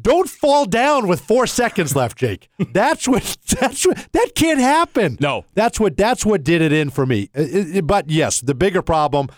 Don't 0.00 0.28
fall 0.28 0.64
down 0.64 1.06
with 1.06 1.20
four 1.20 1.46
seconds 1.46 1.94
left, 1.94 2.16
Jake. 2.18 2.48
That's 2.72 3.06
what. 3.06 3.36
That's 3.60 3.86
what. 3.86 4.08
That 4.12 4.30
can't 4.34 4.60
happen. 4.60 5.18
No. 5.20 5.44
That's 5.54 5.78
what. 5.78 5.96
That's 5.96 6.24
what 6.24 6.42
did 6.42 6.62
it 6.62 6.72
in 6.72 6.90
for 6.90 7.04
me. 7.04 7.28
It, 7.34 7.76
it, 7.76 7.86
but 7.86 8.10
yes, 8.10 8.40
the 8.40 8.54
bigger 8.54 8.82
problem 8.82 9.28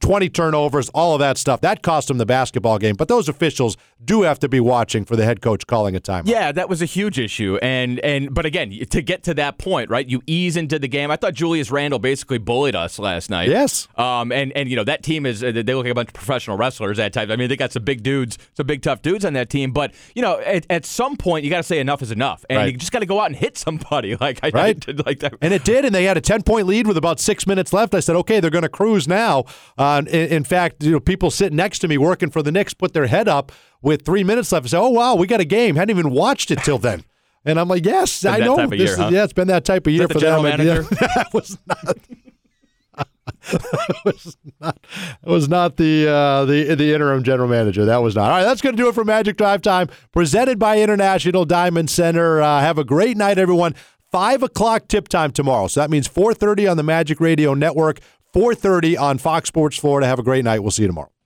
20 0.00 0.28
turnovers, 0.30 0.88
all 0.90 1.14
of 1.14 1.20
that 1.20 1.38
stuff. 1.38 1.60
That 1.60 1.82
cost 1.82 2.10
him 2.10 2.18
the 2.18 2.26
basketball 2.26 2.78
game. 2.78 2.96
But 2.96 3.06
those 3.06 3.28
officials 3.28 3.76
do 4.04 4.22
have 4.22 4.40
to 4.40 4.48
be 4.48 4.58
watching 4.58 5.04
for 5.04 5.14
the 5.14 5.24
head 5.24 5.40
coach 5.40 5.66
calling 5.66 5.94
a 5.94 6.00
timeout. 6.00 6.26
Yeah, 6.26 6.50
that 6.50 6.68
was 6.68 6.82
a 6.82 6.86
huge 6.86 7.18
issue. 7.18 7.58
And 7.62 8.00
and 8.00 8.34
but 8.34 8.46
again, 8.46 8.70
to 8.90 9.00
get 9.00 9.22
to 9.24 9.34
that 9.34 9.58
point, 9.58 9.90
right? 9.90 10.08
You 10.08 10.22
ease 10.26 10.56
into 10.56 10.78
the 10.78 10.88
game. 10.88 11.10
I 11.10 11.16
thought 11.16 11.34
Julius 11.34 11.70
Randle 11.70 12.00
basically 12.00 12.38
bullied 12.38 12.74
us 12.74 12.98
last 12.98 13.30
night. 13.30 13.48
Yes. 13.48 13.86
Um. 13.96 14.32
And 14.32 14.52
and 14.52 14.68
you 14.68 14.76
know 14.76 14.84
that 14.84 15.02
team 15.02 15.24
is 15.24 15.40
they 15.40 15.52
look 15.52 15.84
like 15.84 15.92
a 15.92 15.94
bunch 15.94 16.08
of 16.08 16.14
professional 16.14 16.56
wrestlers. 16.56 16.96
That 16.96 17.12
type. 17.12 17.30
I 17.30 17.36
mean, 17.36 17.48
they 17.48 17.56
got 17.56 17.72
some 17.72 17.84
big 17.84 18.02
dudes, 18.02 18.38
some 18.54 18.66
big 18.66 18.82
tough 18.82 19.02
dudes 19.02 19.24
on 19.24 19.34
that 19.34 19.50
team. 19.50 19.72
But 19.72 19.94
you 20.16 20.22
know, 20.22 20.40
at, 20.40 20.66
at 20.68 20.84
some 20.84 21.16
point, 21.16 21.44
you 21.44 21.50
got 21.50 21.58
to 21.58 21.62
say 21.62 21.78
enough 21.78 22.02
is 22.02 22.10
enough, 22.10 22.44
and 22.50 22.58
right. 22.58 22.72
you 22.72 22.78
just 22.78 22.90
got 22.90 23.00
to 23.00 23.06
go 23.06 23.20
out 23.20 23.26
and 23.26 23.36
hit 23.36 23.56
somebody. 23.56 24.16
Like 24.24 24.40
I, 24.42 24.50
right. 24.54 24.64
I 24.64 24.72
did 24.72 25.04
like 25.04 25.18
that. 25.18 25.34
And 25.42 25.52
it 25.52 25.64
did. 25.64 25.84
And 25.84 25.94
they 25.94 26.04
had 26.04 26.16
a 26.16 26.20
10 26.20 26.44
point 26.44 26.66
lead 26.66 26.86
with 26.86 26.96
about 26.96 27.20
six 27.20 27.46
minutes 27.46 27.74
left. 27.74 27.94
I 27.94 28.00
said, 28.00 28.16
okay, 28.16 28.40
they're 28.40 28.48
going 28.50 28.62
to 28.62 28.70
cruise 28.70 29.06
now. 29.06 29.43
Uh, 29.78 30.02
in, 30.06 30.28
in, 30.28 30.44
fact, 30.44 30.82
you 30.82 30.92
know, 30.92 31.00
people 31.00 31.30
sitting 31.30 31.56
next 31.56 31.80
to 31.80 31.88
me 31.88 31.98
working 31.98 32.30
for 32.30 32.42
the 32.42 32.52
Knicks 32.52 32.74
put 32.74 32.92
their 32.92 33.06
head 33.06 33.28
up 33.28 33.52
with 33.82 34.04
three 34.04 34.24
minutes 34.24 34.52
left 34.52 34.64
and 34.64 34.70
say, 34.70 34.78
"Oh 34.78 34.90
wow, 34.90 35.14
we 35.14 35.26
got 35.26 35.40
a 35.40 35.44
game." 35.44 35.76
Hadn't 35.76 35.96
even 35.96 36.10
watched 36.10 36.50
it 36.50 36.60
till 36.60 36.78
then. 36.78 37.04
And 37.46 37.60
I'm 37.60 37.68
like, 37.68 37.84
"Yes, 37.84 38.24
I 38.24 38.38
know." 38.38 38.56
This 38.56 38.80
year, 38.80 38.88
is, 38.88 38.96
huh? 38.96 39.10
Yeah, 39.12 39.24
it's 39.24 39.34
been 39.34 39.48
that 39.48 39.66
type 39.66 39.86
of 39.86 39.92
year 39.92 40.08
for 40.08 40.18
them. 40.18 40.44
manager? 40.44 40.82
that 40.90 41.28
was 41.34 41.58
not. 41.66 41.98
that 43.52 44.02
was 44.04 44.36
not, 44.60 44.86
that 45.22 45.30
was 45.30 45.48
not 45.48 45.76
the 45.76 46.08
uh, 46.08 46.44
the 46.46 46.74
the 46.74 46.94
interim 46.94 47.22
general 47.22 47.48
manager. 47.48 47.84
That 47.84 48.02
was 48.02 48.14
not. 48.14 48.30
All 48.30 48.38
right, 48.38 48.44
that's 48.44 48.62
going 48.62 48.76
to 48.76 48.82
do 48.82 48.88
it 48.88 48.94
for 48.94 49.04
Magic 49.04 49.36
Drive 49.36 49.60
Time, 49.60 49.88
presented 50.12 50.58
by 50.58 50.80
International 50.80 51.44
Diamond 51.44 51.90
Center. 51.90 52.40
Uh, 52.40 52.60
have 52.60 52.78
a 52.78 52.84
great 52.84 53.18
night, 53.18 53.38
everyone. 53.38 53.74
Five 54.10 54.42
o'clock 54.42 54.88
tip 54.88 55.08
time 55.08 55.30
tomorrow. 55.32 55.66
So 55.66 55.80
that 55.80 55.90
means 55.90 56.08
4:30 56.08 56.70
on 56.70 56.76
the 56.76 56.82
Magic 56.82 57.20
Radio 57.20 57.52
Network, 57.52 58.00
4:30 58.34 58.98
on 59.00 59.18
Fox 59.18 59.48
Sports 59.48 59.78
Florida. 59.78 60.06
Have 60.06 60.18
a 60.18 60.24
great 60.24 60.44
night. 60.44 60.60
We'll 60.60 60.72
see 60.72 60.82
you 60.82 60.88
tomorrow. 60.88 61.13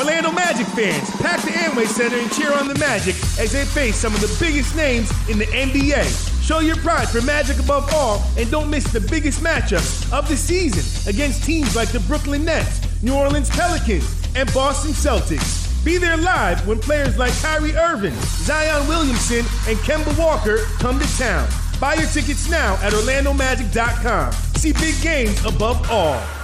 Orlando 0.00 0.32
Magic 0.32 0.66
fans, 0.68 1.10
pack 1.20 1.42
the 1.42 1.50
Amway 1.50 1.86
Center 1.86 2.16
and 2.16 2.32
cheer 2.32 2.54
on 2.54 2.68
the 2.68 2.78
Magic 2.78 3.14
as 3.38 3.52
they 3.52 3.66
face 3.66 3.96
some 3.96 4.14
of 4.14 4.22
the 4.22 4.34
biggest 4.40 4.74
names 4.74 5.10
in 5.28 5.38
the 5.38 5.44
NBA. 5.44 6.42
Show 6.42 6.60
your 6.60 6.76
pride 6.76 7.10
for 7.10 7.20
Magic 7.20 7.58
above 7.58 7.86
all 7.92 8.24
and 8.38 8.50
don't 8.50 8.70
miss 8.70 8.90
the 8.94 9.00
biggest 9.02 9.42
matchups 9.42 10.10
of 10.10 10.26
the 10.26 10.38
season 10.38 10.82
against 11.06 11.44
teams 11.44 11.76
like 11.76 11.90
the 11.90 12.00
Brooklyn 12.00 12.46
Nets, 12.46 12.80
New 13.02 13.14
Orleans 13.14 13.50
Pelicans, 13.50 14.26
and 14.34 14.50
Boston 14.54 14.92
Celtics. 14.92 15.84
Be 15.84 15.98
there 15.98 16.16
live 16.16 16.66
when 16.66 16.78
players 16.78 17.18
like 17.18 17.34
Kyrie 17.34 17.76
Irving, 17.76 18.14
Zion 18.22 18.88
Williamson, 18.88 19.44
and 19.68 19.76
Kemba 19.80 20.18
Walker 20.18 20.64
come 20.78 20.98
to 20.98 21.18
town. 21.18 21.46
Buy 21.78 21.96
your 21.96 22.08
tickets 22.08 22.48
now 22.48 22.76
at 22.76 22.94
OrlandoMagic.com. 22.94 24.32
See 24.56 24.72
big 24.72 24.94
games 25.02 25.44
above 25.44 25.90
all. 25.90 26.39